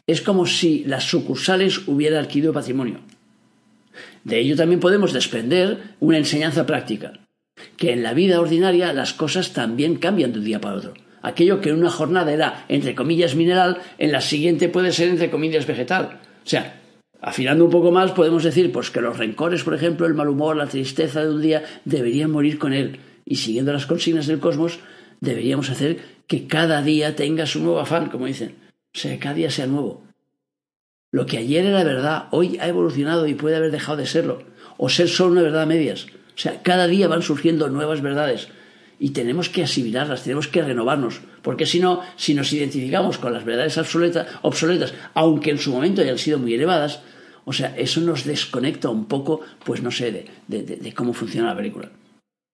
Es 0.07 0.21
como 0.21 0.47
si 0.47 0.85
las 0.85 1.05
sucursales 1.05 1.89
hubieran 1.89 2.25
adquirido 2.25 2.53
patrimonio. 2.53 3.01
De 4.25 4.39
ello 4.39 4.57
también 4.57 4.81
podemos 4.81 5.13
desprender 5.13 5.95
una 6.01 6.19
enseñanza 6.19 6.67
práctica 6.67 7.13
que 7.77 7.93
en 7.93 8.03
la 8.03 8.15
vida 8.15 8.41
ordinaria 8.41 8.93
las 8.93 9.13
cosas 9.13 9.53
también 9.53 9.97
cambian 9.97 10.33
de 10.33 10.39
un 10.39 10.45
día 10.45 10.61
para 10.61 10.77
otro. 10.77 10.95
Aquello 11.23 11.61
que 11.61 11.71
en 11.71 11.77
una 11.77 11.91
jornada 11.91 12.33
era, 12.33 12.65
entre 12.69 12.95
comillas, 12.95 13.35
mineral, 13.35 13.79
en 13.99 14.13
la 14.13 14.21
siguiente 14.21 14.69
puede 14.69 14.93
ser, 14.93 15.09
entre 15.09 15.31
comillas, 15.31 15.67
vegetal. 15.67 16.21
O 16.45 16.49
sea, 16.49 16.81
afinando 17.21 17.65
un 17.65 17.71
poco 17.71 17.91
más, 17.91 18.13
podemos 18.13 18.43
decir 18.43 18.73
pues, 18.73 18.91
que 18.91 19.01
los 19.01 19.19
rencores, 19.19 19.63
por 19.63 19.75
ejemplo, 19.75 20.07
el 20.07 20.15
mal 20.15 20.29
humor, 20.29 20.57
la 20.57 20.67
tristeza 20.67 21.23
de 21.23 21.31
un 21.31 21.43
día, 21.43 21.63
deberían 21.85 22.31
morir 22.31 22.59
con 22.59 22.73
él. 22.73 23.01
Y 23.25 23.37
siguiendo 23.37 23.73
las 23.73 23.87
consignas 23.87 24.27
del 24.27 24.41
cosmos, 24.41 24.81
deberíamos 25.21 25.69
hacer 25.69 25.99
que 26.27 26.47
cada 26.47 26.83
día 26.83 27.17
tenga 27.17 27.47
su 27.47 27.61
nuevo 27.61 27.81
afán, 27.81 28.09
como 28.09 28.27
dicen. 28.27 28.55
O 28.95 28.99
sea, 28.99 29.19
cada 29.19 29.35
día 29.35 29.51
sea 29.51 29.67
nuevo. 29.67 30.03
Lo 31.13 31.27
que 31.27 31.39
ayer 31.39 31.67
era 31.67 31.85
verdad, 31.85 32.29
hoy 32.31 32.59
ha 32.61 32.69
evolucionado 32.69 33.27
y 33.27 33.35
puede 33.35 33.57
haber 33.57 33.73
dejado 33.73 33.99
de 33.99 34.07
serlo. 34.07 34.45
O 34.79 34.89
ser 34.89 35.09
solo 35.09 35.33
una 35.33 35.43
verdad 35.43 35.63
a 35.63 35.67
medias. 35.67 36.07
O 36.07 36.39
sea, 36.43 36.63
cada 36.63 36.87
día 36.87 37.09
van 37.09 37.23
surgiendo 37.23 37.69
nuevas 37.69 38.01
verdades 38.01 38.49
y 39.01 39.11
tenemos 39.11 39.49
que 39.49 39.65
asimilarlas, 39.65 40.23
tenemos 40.23 40.47
que 40.47 40.63
renovarnos, 40.63 41.23
porque 41.43 41.65
si 41.65 41.81
no, 41.81 42.03
si 42.17 42.35
nos 42.35 42.53
identificamos 42.53 43.17
con 43.19 43.33
las 43.33 43.47
verdades 43.47 43.79
obsoletas, 43.79 44.95
aunque 45.15 45.51
en 45.51 45.59
su 45.59 45.73
momento 45.73 46.03
hayan 46.03 46.19
sido 46.19 46.39
muy 46.39 46.55
elevadas, 46.55 47.01
o 47.47 47.53
sea, 47.55 47.75
eso 47.77 48.03
nos 48.03 48.25
desconecta 48.25 48.91
un 48.91 49.07
poco, 49.07 49.41
pues 49.65 49.83
no 49.83 49.91
sé, 49.91 50.29
de, 50.47 50.63
de 50.63 50.95
cómo 50.95 51.15
funciona 51.15 51.49
la 51.49 51.57
película. 51.57 51.91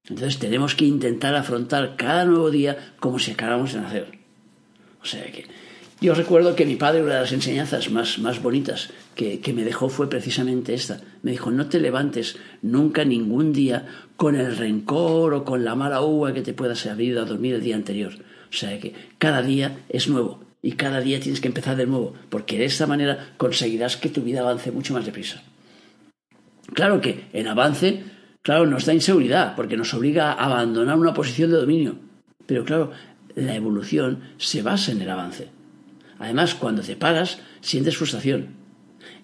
Entonces 0.09 0.39
tenemos 0.39 0.77
que 0.77 0.85
intentar 0.85 1.35
afrontar 1.35 1.97
cada 1.97 2.25
nuevo 2.25 2.49
día 2.51 2.95
como 3.01 3.19
si 3.19 3.33
acabáramos 3.33 3.73
de 3.73 3.81
nacer. 3.81 4.19
O 5.03 5.05
sea 5.05 5.25
que 5.33 5.47
yo 6.01 6.15
recuerdo 6.15 6.55
que 6.55 6.67
mi 6.67 6.77
padre, 6.77 7.03
una 7.03 7.15
de 7.15 7.21
las 7.21 7.33
enseñanzas 7.33 7.91
más, 7.91 8.19
más 8.19 8.43
bonitas 8.43 8.91
que, 9.15 9.41
que, 9.41 9.53
me 9.55 9.65
dejó 9.65 9.89
fue 9.89 10.11
precisamente 10.11 10.75
esta. 10.75 11.01
Me 11.23 11.31
dijo, 11.31 11.51
no 11.51 11.69
te 11.69 11.81
levantes 11.81 12.37
nunca 12.61 13.05
ningún 13.05 13.53
día 13.53 13.87
con 14.17 14.37
el 14.37 14.57
rencor 14.57 15.33
o 15.33 15.45
con 15.45 15.65
la 15.65 15.75
mala 15.75 16.03
uva 16.03 16.35
que 16.35 16.43
te 16.43 16.53
puedas 16.53 16.85
haber 16.87 17.07
ido 17.07 17.23
a 17.23 17.25
dormir 17.25 17.55
el 17.55 17.63
día 17.63 17.77
anterior. 17.77 18.13
O 18.51 18.53
sea 18.53 18.79
que 18.79 18.95
cada 19.19 19.43
día 19.43 19.79
es 19.89 20.09
nuevo 20.09 20.41
y 20.63 20.73
cada 20.73 21.01
día 21.01 21.21
tienes 21.21 21.41
que 21.41 21.49
empezar 21.49 21.77
de 21.77 21.87
nuevo, 21.87 22.15
porque 22.29 22.59
de 22.59 22.65
esta 22.65 22.87
manera 22.87 23.35
conseguirás 23.37 23.97
que 23.97 24.09
tu 24.09 24.23
vida 24.23 24.41
avance 24.41 24.73
mucho 24.73 24.95
más 24.95 25.07
deprisa. 25.07 25.43
Claro 26.75 27.01
que 27.01 27.27
en 27.33 27.47
avance, 27.47 28.03
claro, 28.43 28.67
nos 28.67 28.85
da 28.85 28.93
inseguridad, 28.93 29.55
porque 29.55 29.77
nos 29.77 29.95
obliga 29.95 30.33
a 30.33 30.45
abandonar 30.47 30.99
una 30.99 31.15
posición 31.15 31.51
de 31.51 31.59
dominio. 31.59 31.97
Pero 32.47 32.65
claro, 32.65 32.91
la 33.35 33.55
evolución 33.55 34.21
se 34.39 34.63
basa 34.63 34.93
en 34.93 35.03
el 35.03 35.11
avance. 35.11 35.56
Además, 36.19 36.55
cuando 36.55 36.83
te 36.83 36.97
paras, 36.97 37.39
sientes 37.61 37.97
frustración. 37.97 38.57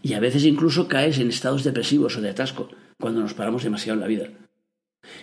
Y 0.03 0.15
a 0.15 0.21
veces 0.21 0.45
incluso 0.45 0.89
caes 0.89 1.19
en 1.19 1.29
estados 1.29 1.65
depresivos 1.65 2.17
o 2.17 2.21
de 2.21 2.31
atasco, 2.31 2.69
cuando 3.01 3.21
nos 3.21 3.35
paramos 3.35 3.63
demasiado 3.63 3.95
en 3.95 4.01
la 4.01 4.07
vida. 4.07 4.29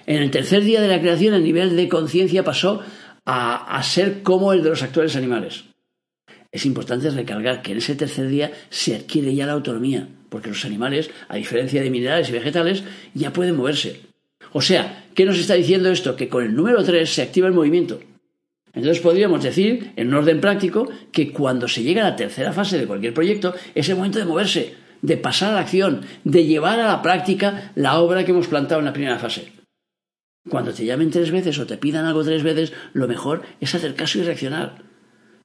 En 0.05 0.21
el 0.21 0.31
tercer 0.31 0.63
día 0.63 0.81
de 0.81 0.87
la 0.87 0.99
creación, 0.99 1.33
el 1.33 1.43
nivel 1.43 1.75
de 1.75 1.87
conciencia 1.87 2.43
pasó 2.43 2.81
a, 3.25 3.77
a, 3.77 3.83
ser 3.83 4.23
como 4.23 4.53
el 4.53 4.63
de 4.63 4.69
los 4.69 4.83
actuales 4.83 5.15
animales. 5.15 5.65
Es 6.51 6.65
importante 6.65 7.09
recalcar 7.11 7.61
que 7.61 7.71
en 7.71 7.77
ese 7.77 7.95
tercer 7.95 8.27
día 8.27 8.51
se 8.69 8.95
adquiere 8.95 9.35
ya 9.35 9.45
la 9.45 9.53
autonomía, 9.53 10.09
porque 10.29 10.49
los 10.49 10.65
animales, 10.65 11.11
a 11.27 11.35
diferencia 11.35 11.81
de 11.81 11.91
minerales 11.91 12.29
y 12.29 12.33
vegetales, 12.33 12.83
ya 13.13 13.31
pueden 13.31 13.55
moverse. 13.55 14.01
O 14.51 14.61
sea, 14.61 15.05
¿qué 15.13 15.25
nos 15.25 15.37
está 15.37 15.53
diciendo 15.53 15.91
esto? 15.91 16.15
Que 16.15 16.27
con 16.27 16.43
el 16.43 16.55
número 16.55 16.83
3 16.83 17.07
se 17.07 17.21
activa 17.21 17.47
el 17.47 17.53
movimiento. 17.53 17.99
Entonces 18.73 19.01
podríamos 19.01 19.43
decir, 19.43 19.93
en 19.95 20.09
un 20.09 20.15
orden 20.15 20.41
práctico, 20.41 20.89
que 21.11 21.31
cuando 21.31 21.67
se 21.67 21.83
llega 21.83 22.01
a 22.01 22.11
la 22.11 22.15
tercera 22.15 22.53
fase 22.53 22.77
de 22.77 22.87
cualquier 22.87 23.13
proyecto 23.13 23.53
es 23.73 23.89
el 23.89 23.95
momento 23.95 24.19
de 24.19 24.25
moverse, 24.25 24.75
de 25.01 25.17
pasar 25.17 25.51
a 25.51 25.55
la 25.55 25.61
acción, 25.61 26.05
de 26.23 26.45
llevar 26.45 26.79
a 26.79 26.87
la 26.87 27.01
práctica 27.01 27.71
la 27.75 27.99
obra 27.99 28.25
que 28.25 28.31
hemos 28.31 28.47
plantado 28.47 28.79
en 28.79 28.85
la 28.85 28.93
primera 28.93 29.19
fase. 29.19 29.51
Cuando 30.49 30.73
te 30.73 30.85
llamen 30.85 31.11
tres 31.11 31.31
veces 31.31 31.57
o 31.59 31.65
te 31.65 31.77
pidan 31.77 32.05
algo 32.05 32.23
tres 32.23 32.43
veces, 32.43 32.73
lo 32.93 33.07
mejor 33.07 33.43
es 33.59 33.75
hacer 33.75 33.95
caso 33.95 34.19
y 34.19 34.23
reaccionar. 34.23 34.83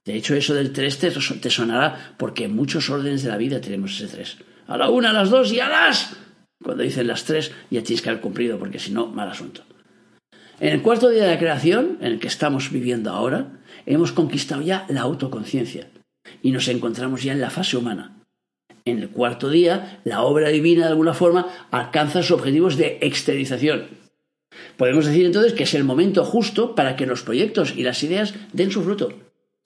De 0.03 0.15
hecho, 0.15 0.35
eso 0.35 0.53
del 0.53 0.71
tres 0.71 0.99
te, 0.99 1.09
te 1.09 1.49
sonará 1.49 2.15
porque 2.17 2.45
en 2.45 2.55
muchos 2.55 2.89
órdenes 2.89 3.23
de 3.23 3.29
la 3.29 3.37
vida 3.37 3.59
tenemos 3.59 3.99
ese 3.99 4.07
tres. 4.07 4.37
A 4.67 4.77
la 4.77 4.89
una, 4.89 5.09
a 5.09 5.13
las 5.13 5.29
dos 5.29 5.51
y 5.51 5.59
a 5.59 5.69
las... 5.69 6.15
Cuando 6.63 6.83
dicen 6.83 7.07
las 7.07 7.25
tres 7.25 7.51
ya 7.69 7.83
tienes 7.83 8.01
que 8.01 8.09
haber 8.09 8.21
cumplido 8.21 8.57
porque 8.57 8.79
si 8.79 8.91
no, 8.91 9.07
mal 9.07 9.29
asunto. 9.29 9.63
En 10.59 10.69
el 10.69 10.81
cuarto 10.81 11.09
día 11.09 11.23
de 11.23 11.31
la 11.31 11.39
creación, 11.39 11.97
en 11.99 12.13
el 12.13 12.19
que 12.19 12.27
estamos 12.27 12.71
viviendo 12.71 13.11
ahora, 13.11 13.59
hemos 13.85 14.13
conquistado 14.13 14.61
ya 14.61 14.85
la 14.87 15.01
autoconciencia 15.01 15.89
y 16.41 16.51
nos 16.51 16.69
encontramos 16.69 17.23
ya 17.23 17.33
en 17.33 17.41
la 17.41 17.49
fase 17.49 17.75
humana. 17.75 18.23
En 18.85 18.99
el 18.99 19.09
cuarto 19.09 19.49
día, 19.49 19.99
la 20.05 20.21
obra 20.21 20.49
divina 20.49 20.85
de 20.85 20.91
alguna 20.91 21.13
forma 21.13 21.47
alcanza 21.71 22.21
sus 22.21 22.31
objetivos 22.31 22.77
de 22.77 22.99
exteriorización. 23.01 23.87
Podemos 24.77 25.05
decir 25.05 25.25
entonces 25.25 25.51
que 25.51 25.63
es 25.63 25.73
el 25.73 25.83
momento 25.83 26.23
justo 26.23 26.73
para 26.73 26.95
que 26.95 27.05
los 27.05 27.23
proyectos 27.23 27.73
y 27.75 27.83
las 27.83 28.01
ideas 28.03 28.33
den 28.53 28.71
su 28.71 28.81
fruto. 28.81 29.11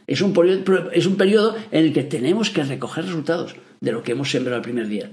Es 0.08 0.22
un, 0.22 0.34
periodo, 0.34 0.90
es 0.92 1.06
un 1.06 1.22
en 1.22 1.86
el 1.86 1.94
que 1.94 2.02
tenemos 2.02 2.50
que 2.50 2.64
recoger 2.64 3.06
resultados 3.06 3.56
de 3.80 3.92
lo 3.92 4.02
que 4.02 4.14
hemos 4.14 4.32
sembrado 4.32 4.58
el 4.58 4.64
primer 4.64 4.88
día. 4.88 5.12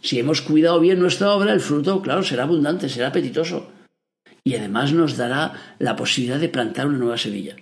Si 0.00 0.18
hemos 0.18 0.40
cuidado 0.40 0.80
bien 0.80 0.98
nuestra 0.98 1.32
obra, 1.32 1.52
el 1.52 1.60
fruto, 1.60 2.00
claro, 2.00 2.22
será 2.22 2.44
abundante, 2.44 2.88
será 2.88 3.08
apetitoso 3.08 3.68
y 4.44 4.54
además 4.54 4.92
nos 4.92 5.16
dará 5.16 5.52
la 5.78 5.96
posibilidad 5.96 6.38
de 6.38 6.48
plantar 6.48 6.86
una 6.86 6.98
nueva 6.98 7.18
semilla. 7.18 7.56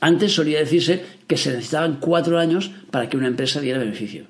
Antes 0.00 0.32
solía 0.32 0.58
decirse 0.58 1.04
que 1.26 1.36
se 1.36 1.50
necesitaban 1.50 1.98
cuatro 2.00 2.38
años 2.38 2.70
para 2.90 3.08
que 3.08 3.16
una 3.16 3.28
empresa 3.28 3.60
diera 3.60 3.78
beneficio. 3.78 4.26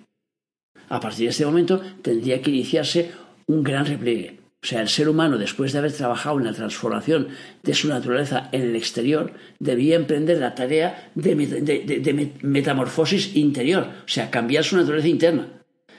A 0.88 1.00
partir 1.00 1.24
de 1.24 1.30
este 1.30 1.46
momento 1.46 1.80
tendría 2.02 2.42
que 2.42 2.50
iniciarse 2.50 3.12
un 3.46 3.62
gran 3.62 3.86
repliegue. 3.86 4.44
O 4.62 4.66
sea, 4.66 4.80
el 4.80 4.88
ser 4.88 5.10
humano, 5.10 5.36
después 5.36 5.72
de 5.72 5.78
haber 5.78 5.92
trabajado 5.92 6.38
en 6.38 6.46
la 6.46 6.54
transformación 6.54 7.28
de 7.62 7.74
su 7.74 7.88
naturaleza 7.88 8.48
en 8.50 8.62
el 8.62 8.76
exterior, 8.76 9.34
debía 9.58 9.96
emprender 9.96 10.38
la 10.38 10.54
tarea 10.54 11.10
de, 11.14 12.32
metamorfosis 12.40 13.36
interior, 13.36 13.88
o 14.06 14.08
sea, 14.08 14.30
cambiar 14.30 14.64
su 14.64 14.76
naturaleza 14.76 15.08
interna. 15.08 15.48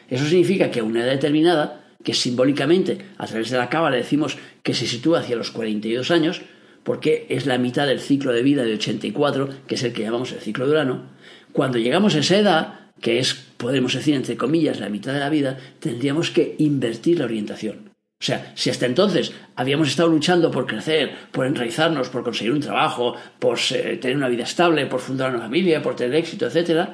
Eso 0.10 0.26
significa 0.26 0.72
que 0.72 0.80
a 0.80 0.84
una 0.84 1.04
edad 1.04 1.12
determinada, 1.12 1.85
que 2.06 2.14
simbólicamente 2.14 3.00
a 3.18 3.26
través 3.26 3.50
de 3.50 3.58
la 3.58 3.68
cábala 3.68 3.98
decimos 3.98 4.38
que 4.64 4.76
se 4.76 4.88
sitúa 4.88 5.20
hacia 5.20 5.36
los 5.36 5.52
42 5.52 6.12
años, 6.12 6.42
porque 6.84 7.26
es 7.30 7.48
la 7.48 7.58
mitad 7.58 7.88
del 7.88 8.00
ciclo 8.00 8.32
de 8.32 8.44
vida 8.44 8.64
de 8.64 8.76
84, 8.76 9.50
que 9.68 9.76
es 9.76 9.84
el 9.84 9.92
que 9.92 10.04
llamamos 10.04 10.32
el 10.32 10.40
ciclo 10.40 10.66
de 10.66 10.72
Urano, 10.72 11.04
cuando 11.52 11.80
llegamos 11.80 12.16
a 12.16 12.20
esa 12.20 12.38
edad, 12.38 12.80
que 13.02 13.18
es, 13.18 13.34
podemos 13.58 13.94
decir, 13.94 14.14
entre 14.14 14.38
comillas, 14.38 14.80
la 14.80 14.90
mitad 14.90 15.14
de 15.14 15.20
la 15.20 15.30
vida, 15.30 15.58
tendríamos 15.80 16.30
que 16.30 16.56
invertir 16.60 17.18
la 17.20 17.26
orientación. 17.26 17.92
O 18.22 18.24
sea, 18.26 18.54
si 18.56 18.70
hasta 18.70 18.86
entonces 18.86 19.34
habíamos 19.56 19.90
estado 19.90 20.10
luchando 20.10 20.52
por 20.52 20.68
crecer, 20.68 21.12
por 21.32 21.46
enraizarnos, 21.46 22.10
por 22.10 22.24
conseguir 22.24 22.54
un 22.54 22.62
trabajo, 22.62 23.16
por 23.40 23.58
tener 23.60 24.16
una 24.16 24.30
vida 24.30 24.44
estable, 24.44 24.86
por 24.86 25.00
fundar 25.00 25.32
una 25.32 25.44
familia, 25.44 25.82
por 25.82 25.96
tener 25.96 26.16
éxito, 26.16 26.48
etc., 26.48 26.88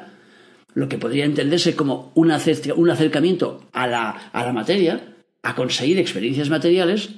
lo 0.73 0.89
que 0.89 0.97
podría 0.97 1.25
entenderse 1.25 1.75
como 1.75 2.11
un, 2.15 2.31
acercamiento 2.31 3.65
a 3.73 3.87
la, 3.87 4.51
materia, 4.53 5.15
a 5.43 5.55
conseguir 5.55 5.99
experiencias 5.99 6.49
materiales, 6.49 7.09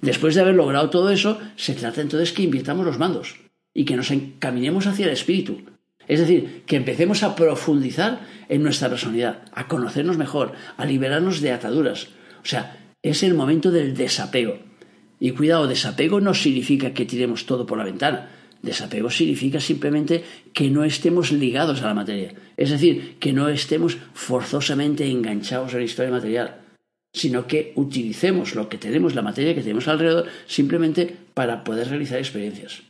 después 0.00 0.34
de 0.34 0.40
haber 0.40 0.54
logrado 0.54 0.90
todo 0.90 1.10
eso, 1.10 1.38
se 1.56 1.74
trata 1.74 2.00
entonces 2.00 2.32
que 2.32 2.42
invirtamos 2.42 2.84
los 2.84 2.98
mandos 2.98 3.36
y 3.74 3.84
que 3.84 3.96
nos 3.96 4.10
encaminemos 4.10 4.86
hacia 4.86 5.06
el 5.06 5.12
espíritu. 5.12 5.62
Es 6.08 6.20
decir, 6.20 6.62
que 6.66 6.76
empecemos 6.76 7.22
a 7.22 7.36
profundizar 7.36 8.20
en 8.48 8.62
nuestra 8.62 8.88
personalidad, 8.88 9.42
a 9.52 9.68
conocernos 9.68 10.16
mejor, 10.16 10.52
a 10.76 10.86
liberarnos 10.86 11.40
de 11.42 11.52
ataduras. 11.52 12.08
O 12.42 12.46
sea, 12.46 12.78
es 13.02 13.22
el 13.22 13.34
momento 13.34 13.70
del 13.70 13.94
desapego. 13.94 14.58
Y 15.20 15.32
cuidado, 15.32 15.66
desapego 15.66 16.20
no 16.20 16.32
significa 16.32 16.94
que 16.94 17.04
tiremos 17.04 17.44
todo 17.44 17.66
por 17.66 17.76
la 17.76 17.84
ventana. 17.84 18.30
Desapego 18.62 19.10
significa 19.10 19.60
simplemente 19.60 20.24
que 20.52 20.70
no 20.70 20.84
estemos 20.84 21.30
ligados 21.32 21.82
a 21.82 21.86
la 21.86 21.94
materia. 21.94 22.34
Es 22.56 22.70
decir, 22.70 23.16
que 23.20 23.32
no 23.32 23.48
estemos 23.48 23.98
forzosamente 24.14 25.06
enganchados 25.06 25.74
a 25.74 25.78
la 25.78 25.84
historia 25.84 26.10
material, 26.10 26.60
sino 27.12 27.46
que 27.46 27.72
utilicemos 27.76 28.54
lo 28.54 28.68
que 28.68 28.78
tenemos, 28.78 29.14
la 29.14 29.22
materia 29.22 29.54
que 29.54 29.62
tenemos 29.62 29.88
alrededor, 29.88 30.26
simplemente 30.46 31.14
para 31.34 31.62
poder 31.64 31.88
realizar 31.88 32.18
experiencias. 32.18 32.82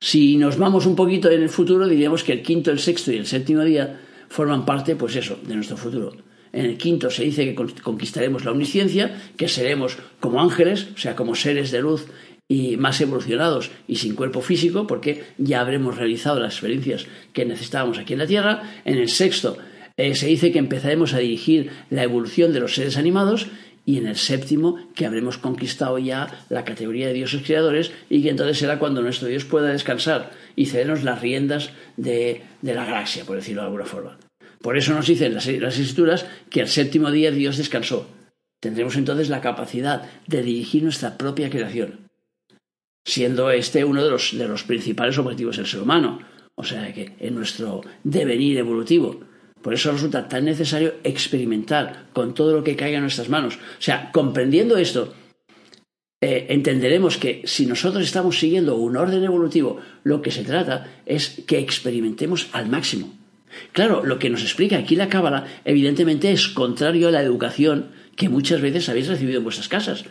Si 0.00 0.36
nos 0.36 0.58
vamos 0.58 0.86
un 0.86 0.94
poquito 0.94 1.30
en 1.30 1.42
el 1.42 1.48
futuro, 1.48 1.88
diríamos 1.88 2.22
que 2.22 2.32
el 2.32 2.42
quinto, 2.42 2.70
el 2.70 2.78
sexto 2.78 3.10
y 3.10 3.16
el 3.16 3.26
séptimo 3.26 3.64
día 3.64 4.00
forman 4.28 4.64
parte, 4.64 4.94
pues 4.94 5.16
eso, 5.16 5.38
de 5.42 5.56
nuestro 5.56 5.76
futuro. 5.76 6.16
En 6.52 6.64
el 6.64 6.78
quinto 6.78 7.10
se 7.10 7.24
dice 7.24 7.44
que 7.44 7.54
conquistaremos 7.82 8.44
la 8.44 8.52
omnisciencia, 8.52 9.20
que 9.36 9.48
seremos 9.48 9.98
como 10.20 10.40
ángeles, 10.40 10.88
o 10.94 10.98
sea, 10.98 11.16
como 11.16 11.34
seres 11.34 11.70
de 11.70 11.82
luz 11.82 12.06
y 12.48 12.76
más 12.78 13.00
evolucionados 13.00 13.70
y 13.86 13.96
sin 13.96 14.14
cuerpo 14.14 14.40
físico, 14.40 14.86
porque 14.86 15.24
ya 15.36 15.60
habremos 15.60 15.96
realizado 15.96 16.40
las 16.40 16.54
experiencias 16.54 17.06
que 17.32 17.44
necesitábamos 17.44 17.98
aquí 17.98 18.14
en 18.14 18.18
la 18.20 18.26
Tierra. 18.26 18.62
En 18.84 18.96
el 18.98 19.08
sexto 19.08 19.58
eh, 19.96 20.14
se 20.14 20.26
dice 20.26 20.50
que 20.50 20.58
empezaremos 20.58 21.12
a 21.12 21.18
dirigir 21.18 21.70
la 21.90 22.02
evolución 22.02 22.52
de 22.52 22.60
los 22.60 22.74
seres 22.74 22.96
animados 22.96 23.48
y 23.84 23.98
en 23.98 24.06
el 24.06 24.16
séptimo 24.16 24.78
que 24.94 25.06
habremos 25.06 25.38
conquistado 25.38 25.98
ya 25.98 26.44
la 26.48 26.64
categoría 26.64 27.08
de 27.08 27.14
dioses 27.14 27.42
creadores 27.42 27.92
y 28.10 28.22
que 28.22 28.30
entonces 28.30 28.58
será 28.58 28.78
cuando 28.78 29.02
nuestro 29.02 29.28
Dios 29.28 29.44
pueda 29.44 29.68
descansar 29.68 30.30
y 30.56 30.66
cedernos 30.66 31.04
las 31.04 31.20
riendas 31.20 31.70
de 31.96 32.42
la 32.62 32.84
galaxia, 32.84 33.24
por 33.24 33.36
decirlo 33.36 33.62
de 33.62 33.66
alguna 33.66 33.84
forma. 33.84 34.18
Por 34.60 34.76
eso 34.76 34.92
nos 34.92 35.06
dicen 35.06 35.34
las, 35.34 35.46
escrituras 35.46 36.26
que 36.50 36.60
el 36.60 36.68
séptimo 36.68 37.10
día 37.10 37.30
Dios 37.30 37.56
descansó. 37.56 38.08
Tendremos 38.60 38.96
entonces 38.96 39.28
la 39.28 39.40
capacidad 39.40 40.02
de 40.26 40.42
dirigir 40.42 40.82
nuestra 40.82 41.16
propia 41.16 41.48
creación, 41.48 42.07
siendo 43.08 43.50
este 43.50 43.86
uno 43.86 44.04
de 44.04 44.10
los, 44.10 44.36
de 44.36 44.46
los 44.46 44.64
principales 44.64 45.16
objetivos 45.16 45.56
del 45.56 45.66
ser 45.66 45.80
humano, 45.80 46.18
o 46.54 46.62
sea 46.62 46.92
que 46.92 47.14
en 47.18 47.34
nuestro 47.34 47.80
devenir 48.04 48.58
evolutivo. 48.58 49.20
Por 49.62 49.72
eso 49.72 49.90
resulta 49.90 50.28
tan 50.28 50.44
necesario 50.44 50.94
experimentar 51.04 52.08
con 52.12 52.34
todo 52.34 52.52
lo 52.52 52.62
que 52.62 52.76
caiga 52.76 52.98
en 52.98 53.02
nuestras 53.02 53.30
manos. 53.30 53.54
O 53.56 53.82
sea, 53.82 54.12
comprendiendo 54.12 54.76
esto, 54.76 55.14
eh, 56.20 56.46
entenderemos 56.50 57.16
que 57.16 57.42
si 57.44 57.64
nosotros 57.64 58.04
estamos 58.04 58.38
siguiendo 58.38 58.76
un 58.76 58.96
orden 58.98 59.24
evolutivo, 59.24 59.78
lo 60.04 60.20
que 60.20 60.30
se 60.30 60.44
trata 60.44 60.86
es 61.06 61.42
que 61.46 61.58
experimentemos 61.58 62.50
al 62.52 62.68
máximo. 62.68 63.14
Claro, 63.72 64.04
lo 64.04 64.18
que 64.18 64.28
nos 64.28 64.42
explica 64.42 64.76
aquí 64.76 64.96
la 64.96 65.08
Cábala 65.08 65.46
evidentemente 65.64 66.30
es 66.30 66.48
contrario 66.48 67.08
a 67.08 67.10
la 67.10 67.22
educación 67.22 67.90
que 68.16 68.28
muchas 68.28 68.60
veces 68.60 68.86
habéis 68.90 69.08
recibido 69.08 69.38
en 69.38 69.44
vuestras 69.44 69.68
casas, 69.68 70.04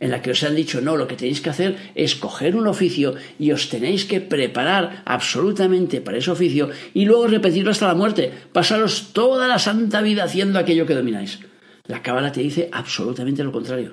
en 0.00 0.10
la 0.10 0.22
que 0.22 0.30
os 0.30 0.42
han 0.42 0.54
dicho, 0.54 0.80
no, 0.80 0.96
lo 0.96 1.06
que 1.06 1.16
tenéis 1.16 1.40
que 1.40 1.50
hacer 1.50 1.76
es 1.94 2.14
coger 2.14 2.56
un 2.56 2.66
oficio 2.66 3.14
y 3.38 3.52
os 3.52 3.68
tenéis 3.68 4.04
que 4.04 4.20
preparar 4.20 5.02
absolutamente 5.04 6.00
para 6.00 6.18
ese 6.18 6.30
oficio 6.30 6.70
y 6.94 7.04
luego 7.04 7.26
repetirlo 7.26 7.70
hasta 7.70 7.88
la 7.88 7.94
muerte, 7.94 8.32
pasaros 8.52 9.12
toda 9.12 9.48
la 9.48 9.58
santa 9.58 10.02
vida 10.02 10.24
haciendo 10.24 10.58
aquello 10.58 10.86
que 10.86 10.94
domináis. 10.94 11.40
La 11.86 12.02
Cábala 12.02 12.32
te 12.32 12.40
dice 12.40 12.68
absolutamente 12.72 13.44
lo 13.44 13.52
contrario. 13.52 13.92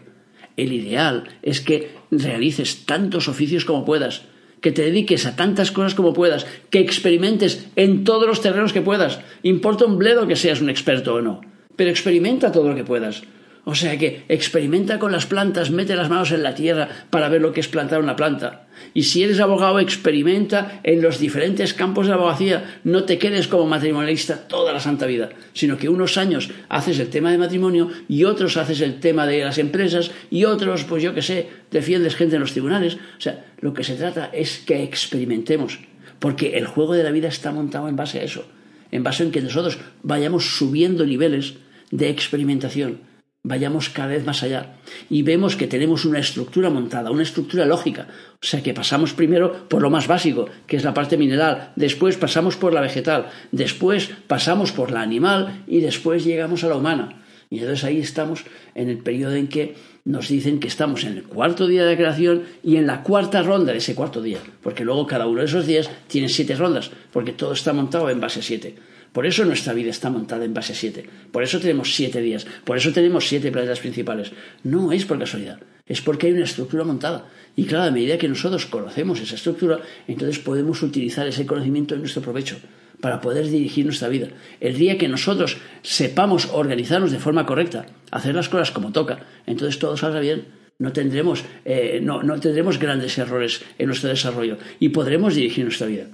El 0.58 0.72
ideal 0.72 1.24
es 1.42 1.62
que 1.62 1.92
realices 2.12 2.86
tantos 2.86 3.28
oficios 3.28 3.66
como 3.66 3.86
puedas, 3.86 4.24
que 4.62 4.72
te 4.72 4.84
dediques 4.84 5.26
a 5.26 5.36
tantas 5.36 5.72
cosas 5.72 5.94
como 5.94 6.14
puedas, 6.14 6.46
que 6.70 6.80
experimentes 6.80 7.68
en 7.76 8.04
todos 8.04 8.28
los 8.28 8.42
terrenos 8.42 8.74
que 8.74 8.82
puedas. 8.82 9.20
Importa 9.44 9.86
un 9.86 9.98
bledo 9.98 10.28
que 10.28 10.36
seas 10.36 10.62
un 10.62 10.70
experto 10.70 11.16
o 11.16 11.22
no, 11.22 11.42
pero 11.76 11.90
experimenta 11.90 12.52
todo 12.52 12.70
lo 12.70 12.76
que 12.76 12.86
puedas. 12.86 13.24
O 13.66 13.76
sea 13.76 13.98
que 13.98 14.26
experimenta 14.28 15.00
con 15.00 15.14
las 15.14 15.26
plantas, 15.26 15.72
mete 15.72 15.96
las 15.96 16.10
manos 16.10 16.32
en 16.34 16.44
la 16.44 16.54
tierra 16.54 16.90
para 17.10 17.30
ver 17.30 17.40
lo 17.40 17.54
que 17.54 17.62
es 17.62 17.70
plantar 17.70 18.02
una 18.02 18.18
planta. 18.18 18.68
Y 18.94 19.04
si 19.04 19.24
eres 19.24 19.40
abogado, 19.40 19.80
experimenta 19.80 20.82
en 20.84 21.02
los 21.02 21.18
diferentes 21.18 21.74
campos 21.74 22.06
de 22.06 22.10
la 22.10 22.18
abogacía. 22.18 22.80
No 22.84 23.06
te 23.06 23.18
quedes 23.18 23.48
como 23.48 23.66
matrimonialista 23.66 24.50
toda 24.50 24.74
la 24.74 24.82
santa 24.82 25.06
vida, 25.06 25.30
sino 25.54 25.78
que 25.78 25.88
unos 25.88 26.18
años 26.18 26.50
haces 26.68 27.00
el 27.00 27.10
tema 27.10 27.32
de 27.32 27.38
matrimonio 27.38 27.90
y 28.10 28.26
otros 28.26 28.58
haces 28.58 28.82
el 28.82 29.00
tema 29.00 29.26
de 29.26 29.46
las 29.46 29.58
empresas 29.58 30.12
y 30.30 30.44
otros, 30.44 30.84
pues 30.84 31.02
yo 31.02 31.14
qué 31.14 31.22
sé, 31.22 31.48
defiendes 31.72 32.18
gente 32.18 32.36
en 32.36 32.42
los 32.42 32.52
tribunales. 32.52 32.96
O 32.96 33.22
sea, 33.22 33.46
lo 33.62 33.74
que 33.74 33.86
se 33.86 33.96
trata 33.96 34.30
es 34.34 34.60
que 34.60 34.84
experimentemos, 34.84 35.80
porque 36.20 36.58
el 36.58 36.68
juego 36.68 36.96
de 36.96 37.04
la 37.04 37.12
vida 37.12 37.30
está 37.30 37.54
montado 37.54 37.88
en 37.88 37.96
base 37.96 38.20
a 38.20 38.24
eso, 38.24 38.46
en 38.92 39.04
base 39.04 39.24
a 39.24 39.32
que 39.32 39.42
nosotros 39.42 39.78
vayamos 40.02 40.58
subiendo 40.58 41.06
niveles 41.06 41.54
de 41.92 42.10
experimentación 42.10 43.13
vayamos 43.44 43.90
cada 43.90 44.08
vez 44.08 44.26
más 44.26 44.42
allá 44.42 44.78
y 45.10 45.22
vemos 45.22 45.58
que 45.58 45.68
tenemos 45.68 46.06
una 46.06 46.20
estructura 46.20 46.70
montada, 46.70 47.12
una 47.12 47.24
estructura 47.24 47.66
lógica. 47.66 48.08
O 48.42 48.46
sea 48.46 48.64
que 48.64 48.74
pasamos 48.74 49.14
primero 49.14 49.68
por 49.68 49.82
lo 49.82 49.90
más 49.90 50.08
básico, 50.08 50.48
que 50.66 50.78
es 50.78 50.84
la 50.84 50.94
parte 50.94 51.18
mineral, 51.18 51.74
después 51.76 52.16
pasamos 52.18 52.56
por 52.56 52.74
la 52.74 52.82
vegetal, 52.82 53.30
después 53.52 54.12
pasamos 54.28 54.72
por 54.72 54.92
la 54.92 55.02
animal 55.02 55.64
y 55.68 55.82
después 55.82 56.24
llegamos 56.24 56.64
a 56.64 56.70
la 56.70 56.78
humana. 56.78 57.20
Y 57.50 57.60
entonces 57.60 57.84
ahí 57.84 58.00
estamos 58.00 58.46
en 58.74 58.90
el 58.90 58.98
periodo 58.98 59.36
en 59.36 59.48
que 59.48 59.76
nos 60.06 60.30
dicen 60.30 60.60
que 60.60 60.68
estamos 60.68 61.04
en 61.04 61.18
el 61.18 61.24
cuarto 61.24 61.68
día 61.68 61.86
de 61.86 61.96
creación 61.96 62.44
y 62.64 62.78
en 62.78 62.88
la 62.88 63.04
cuarta 63.04 63.44
ronda 63.44 63.74
de 63.74 63.78
ese 63.78 63.94
cuarto 63.94 64.22
día, 64.22 64.40
porque 64.64 64.84
luego 64.84 65.06
cada 65.06 65.28
uno 65.28 65.42
de 65.42 65.46
esos 65.46 65.68
días 65.68 65.90
tiene 66.08 66.30
siete 66.30 66.56
rondas, 66.56 66.92
porque 67.12 67.32
todo 67.34 67.54
está 67.54 67.74
montado 67.74 68.10
en 68.10 68.20
base 68.20 68.42
siete. 68.42 68.76
Por 69.14 69.28
eso 69.28 69.46
nuestra 69.46 69.74
vida 69.74 69.92
está 69.92 70.10
montada 70.10 70.44
en 70.44 70.54
base 70.54 70.74
a 70.74 70.76
siete. 70.76 71.06
Por 71.32 71.44
eso 71.44 71.60
tenemos 71.60 71.96
siete 71.96 72.20
días. 72.20 72.46
Por 72.66 72.78
eso 72.78 72.92
tenemos 72.92 73.28
siete 73.28 73.52
planetas 73.52 73.80
principales. 73.80 74.32
No 74.64 74.92
es 74.92 75.06
por 75.06 75.20
casualidad. 75.20 75.60
Es 75.86 76.02
porque 76.02 76.28
hay 76.28 76.34
una 76.34 76.44
estructura 76.44 76.84
montada. 76.84 77.30
Y 77.56 77.66
claro, 77.66 77.86
a 77.86 77.92
medida 77.92 78.18
que 78.18 78.28
nosotros 78.28 78.66
conocemos 78.66 79.22
esa 79.22 79.36
estructura, 79.36 79.80
entonces 80.08 80.40
podemos 80.40 80.82
utilizar 80.82 81.28
ese 81.28 81.46
conocimiento 81.46 81.94
en 81.94 82.02
nuestro 82.02 82.24
provecho 82.24 82.58
para 83.02 83.22
poder 83.22 83.48
dirigir 83.50 83.86
nuestra 83.86 84.08
vida. 84.08 84.30
El 84.60 84.78
día 84.78 84.98
que 84.98 85.08
nosotros 85.08 85.58
sepamos 85.84 86.50
organizarnos 86.52 87.12
de 87.12 87.20
forma 87.20 87.46
correcta, 87.46 87.86
hacer 88.12 88.34
las 88.34 88.50
cosas 88.50 88.72
como 88.72 88.92
toca, 88.92 89.20
entonces 89.46 89.78
todo 89.78 89.96
saldrá 89.98 90.22
bien. 90.22 90.46
No 90.80 90.92
tendremos, 90.92 91.44
eh, 91.66 92.00
no, 92.02 92.24
no 92.24 92.40
tendremos 92.40 92.80
grandes 92.80 93.18
errores 93.18 93.62
en 93.78 93.88
nuestro 93.88 94.10
desarrollo 94.10 94.58
y 94.80 94.90
podremos 94.90 95.36
dirigir 95.36 95.66
nuestra 95.66 95.88
vida. 95.88 96.08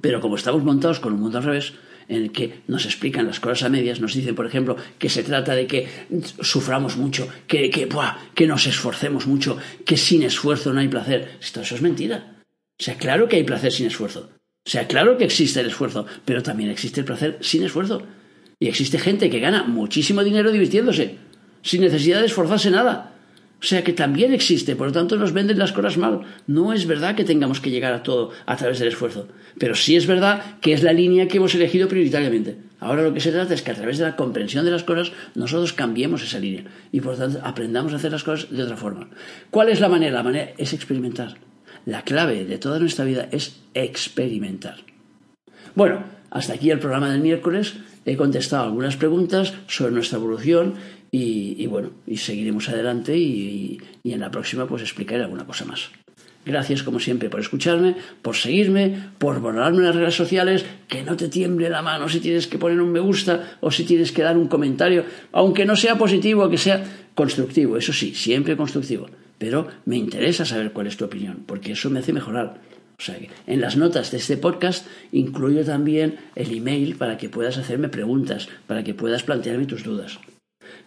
Pero 0.00 0.20
como 0.20 0.36
estamos 0.36 0.62
montados 0.62 1.00
con 1.00 1.14
un 1.14 1.20
mundo 1.20 1.38
al 1.38 1.44
revés, 1.44 1.72
en 2.08 2.22
el 2.22 2.32
que 2.32 2.60
nos 2.66 2.84
explican 2.84 3.26
las 3.26 3.40
cosas 3.40 3.64
a 3.64 3.68
medias, 3.68 4.00
nos 4.00 4.14
dicen, 4.14 4.34
por 4.34 4.46
ejemplo, 4.46 4.76
que 4.98 5.08
se 5.08 5.22
trata 5.22 5.54
de 5.54 5.66
que 5.66 5.88
suframos 6.40 6.96
mucho, 6.96 7.28
que, 7.46 7.70
que, 7.70 7.88
que 8.34 8.46
nos 8.46 8.66
esforcemos 8.66 9.26
mucho, 9.26 9.58
que 9.84 9.96
sin 9.96 10.22
esfuerzo 10.22 10.72
no 10.72 10.80
hay 10.80 10.88
placer. 10.88 11.38
Esto, 11.40 11.60
eso 11.60 11.74
es 11.74 11.82
mentira. 11.82 12.42
O 12.78 12.82
sea, 12.82 12.96
claro 12.96 13.28
que 13.28 13.36
hay 13.36 13.44
placer 13.44 13.72
sin 13.72 13.86
esfuerzo. 13.86 14.30
O 14.66 14.70
sea, 14.70 14.86
claro 14.86 15.18
que 15.18 15.24
existe 15.24 15.60
el 15.60 15.66
esfuerzo, 15.66 16.06
pero 16.24 16.42
también 16.42 16.70
existe 16.70 17.00
el 17.00 17.06
placer 17.06 17.38
sin 17.40 17.62
esfuerzo. 17.62 18.02
Y 18.58 18.68
existe 18.68 18.98
gente 18.98 19.30
que 19.30 19.40
gana 19.40 19.64
muchísimo 19.64 20.24
dinero 20.24 20.50
divirtiéndose, 20.50 21.16
sin 21.62 21.82
necesidad 21.82 22.20
de 22.20 22.26
esforzarse 22.26 22.70
nada. 22.70 23.13
O 23.64 23.66
sea 23.66 23.82
que 23.82 23.94
también 23.94 24.34
existe, 24.34 24.76
por 24.76 24.88
lo 24.88 24.92
tanto 24.92 25.16
nos 25.16 25.32
venden 25.32 25.58
las 25.58 25.72
cosas 25.72 25.96
mal. 25.96 26.20
No 26.46 26.74
es 26.74 26.86
verdad 26.86 27.14
que 27.14 27.24
tengamos 27.24 27.60
que 27.60 27.70
llegar 27.70 27.94
a 27.94 28.02
todo 28.02 28.30
a 28.44 28.56
través 28.56 28.78
del 28.78 28.88
esfuerzo, 28.88 29.26
pero 29.58 29.74
sí 29.74 29.96
es 29.96 30.06
verdad 30.06 30.58
que 30.60 30.74
es 30.74 30.82
la 30.82 30.92
línea 30.92 31.28
que 31.28 31.38
hemos 31.38 31.54
elegido 31.54 31.88
prioritariamente. 31.88 32.58
Ahora 32.78 33.02
lo 33.02 33.14
que 33.14 33.20
se 33.20 33.32
trata 33.32 33.54
es 33.54 33.62
que 33.62 33.70
a 33.70 33.74
través 33.74 33.96
de 33.96 34.04
la 34.04 34.16
comprensión 34.16 34.66
de 34.66 34.70
las 34.70 34.84
cosas 34.84 35.12
nosotros 35.34 35.72
cambiemos 35.72 36.22
esa 36.22 36.40
línea 36.40 36.64
y 36.92 37.00
por 37.00 37.12
lo 37.12 37.18
tanto 37.20 37.40
aprendamos 37.42 37.94
a 37.94 37.96
hacer 37.96 38.12
las 38.12 38.22
cosas 38.22 38.50
de 38.54 38.62
otra 38.62 38.76
forma. 38.76 39.08
¿Cuál 39.50 39.70
es 39.70 39.80
la 39.80 39.88
manera? 39.88 40.12
La 40.12 40.22
manera 40.22 40.52
es 40.58 40.74
experimentar. 40.74 41.38
La 41.86 42.02
clave 42.02 42.44
de 42.44 42.58
toda 42.58 42.78
nuestra 42.78 43.06
vida 43.06 43.30
es 43.32 43.60
experimentar. 43.72 44.76
Bueno, 45.74 46.04
hasta 46.34 46.52
aquí 46.52 46.70
el 46.70 46.80
programa 46.80 47.10
del 47.10 47.22
miércoles. 47.22 47.74
He 48.04 48.16
contestado 48.16 48.64
algunas 48.64 48.96
preguntas 48.96 49.54
sobre 49.68 49.92
nuestra 49.92 50.18
evolución 50.18 50.74
y, 51.16 51.66
bueno, 51.68 51.90
y 52.08 52.16
seguiremos 52.16 52.68
adelante 52.68 53.16
y, 53.16 53.78
en 54.02 54.18
la 54.18 54.32
próxima 54.32 54.66
pues 54.66 54.82
explicaré 54.82 55.22
alguna 55.22 55.46
cosa 55.46 55.64
más. 55.64 55.90
Gracias 56.44 56.82
como 56.82 56.98
siempre 56.98 57.30
por 57.30 57.38
escucharme, 57.38 57.94
por 58.20 58.34
seguirme, 58.34 59.10
por 59.18 59.40
valorarme 59.40 59.78
en 59.78 59.84
las 59.84 59.94
redes 59.94 60.14
sociales, 60.14 60.66
que 60.88 61.04
no 61.04 61.16
te 61.16 61.28
tiemble 61.28 61.70
la 61.70 61.82
mano 61.82 62.08
si 62.08 62.18
tienes 62.18 62.48
que 62.48 62.58
poner 62.58 62.80
un 62.80 62.90
me 62.90 62.98
gusta 62.98 63.58
o 63.60 63.70
si 63.70 63.84
tienes 63.84 64.10
que 64.10 64.22
dar 64.22 64.36
un 64.36 64.48
comentario, 64.48 65.04
aunque 65.30 65.64
no 65.64 65.76
sea 65.76 65.96
positivo, 65.96 66.50
que 66.50 66.58
sea 66.58 66.84
constructivo, 67.14 67.76
eso 67.76 67.92
sí, 67.92 68.12
siempre 68.12 68.56
constructivo, 68.56 69.06
pero 69.38 69.68
me 69.86 69.96
interesa 69.96 70.44
saber 70.44 70.72
cuál 70.72 70.88
es 70.88 70.96
tu 70.96 71.04
opinión, 71.04 71.44
porque 71.46 71.72
eso 71.72 71.90
me 71.90 72.00
hace 72.00 72.12
mejorar. 72.12 72.60
O 72.98 73.02
sea, 73.02 73.16
en 73.46 73.60
las 73.60 73.76
notas 73.76 74.10
de 74.10 74.18
este 74.18 74.36
podcast 74.36 74.86
incluyo 75.12 75.64
también 75.64 76.16
el 76.34 76.52
email 76.52 76.96
para 76.96 77.16
que 77.16 77.28
puedas 77.28 77.56
hacerme 77.56 77.88
preguntas, 77.88 78.48
para 78.66 78.82
que 78.82 78.94
puedas 78.94 79.22
plantearme 79.22 79.66
tus 79.66 79.84
dudas. 79.84 80.18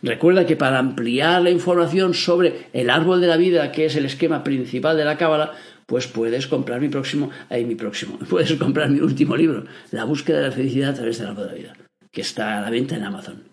Recuerda 0.02 0.46
que 0.46 0.56
para 0.56 0.80
ampliar 0.80 1.42
la 1.42 1.50
información 1.50 2.14
sobre 2.14 2.68
el 2.74 2.90
árbol 2.90 3.22
de 3.22 3.28
la 3.28 3.38
vida, 3.38 3.72
que 3.72 3.86
es 3.86 3.96
el 3.96 4.06
esquema 4.06 4.44
principal 4.44 4.98
de 4.98 5.06
la 5.06 5.18
cábala, 5.18 5.54
pues 5.86 6.06
puedes 6.08 6.48
comprar 6.48 6.82
mi 6.82 6.90
próximo, 6.90 7.32
ahí 7.50 7.66
mi 7.66 7.76
próximo, 7.76 8.20
puedes 8.30 8.54
comprar 8.54 8.90
mi 8.90 9.00
último 9.00 9.36
libro, 9.36 9.66
La 9.92 10.04
búsqueda 10.04 10.38
de 10.40 10.48
la 10.48 10.52
felicidad 10.52 10.92
a 10.92 10.96
través 10.96 11.18
del 11.18 11.28
árbol 11.28 11.46
de 11.46 11.50
la 11.50 11.58
vida, 11.58 11.74
que 12.12 12.22
está 12.22 12.58
a 12.58 12.62
la 12.62 12.70
venta 12.70 12.96
en 12.96 13.04
Amazon. 13.04 13.44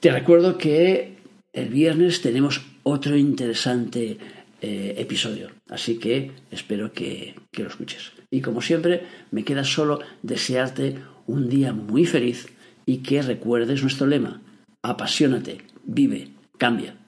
Te 0.00 0.12
recuerdo 0.12 0.58
que 0.58 1.16
el 1.52 1.68
viernes 1.68 2.22
tenemos 2.22 2.60
otro 2.82 3.16
interesante 3.16 4.18
eh, 4.60 4.94
episodio, 4.98 5.50
así 5.68 5.98
que 5.98 6.32
espero 6.50 6.92
que 6.92 7.34
lo 7.56 7.68
escuches. 7.68 8.12
Y 8.30 8.40
como 8.40 8.60
siempre, 8.62 9.02
me 9.30 9.44
queda 9.44 9.64
solo 9.64 10.00
desearte 10.22 10.96
un 11.26 11.48
día 11.48 11.72
muy 11.72 12.04
feliz 12.04 12.48
y 12.86 12.98
que 12.98 13.22
recuerdes 13.22 13.82
nuestro 13.82 14.06
lema 14.06 14.40
apasionate, 14.82 15.62
vive, 15.86 16.28
cambia. 16.58 17.01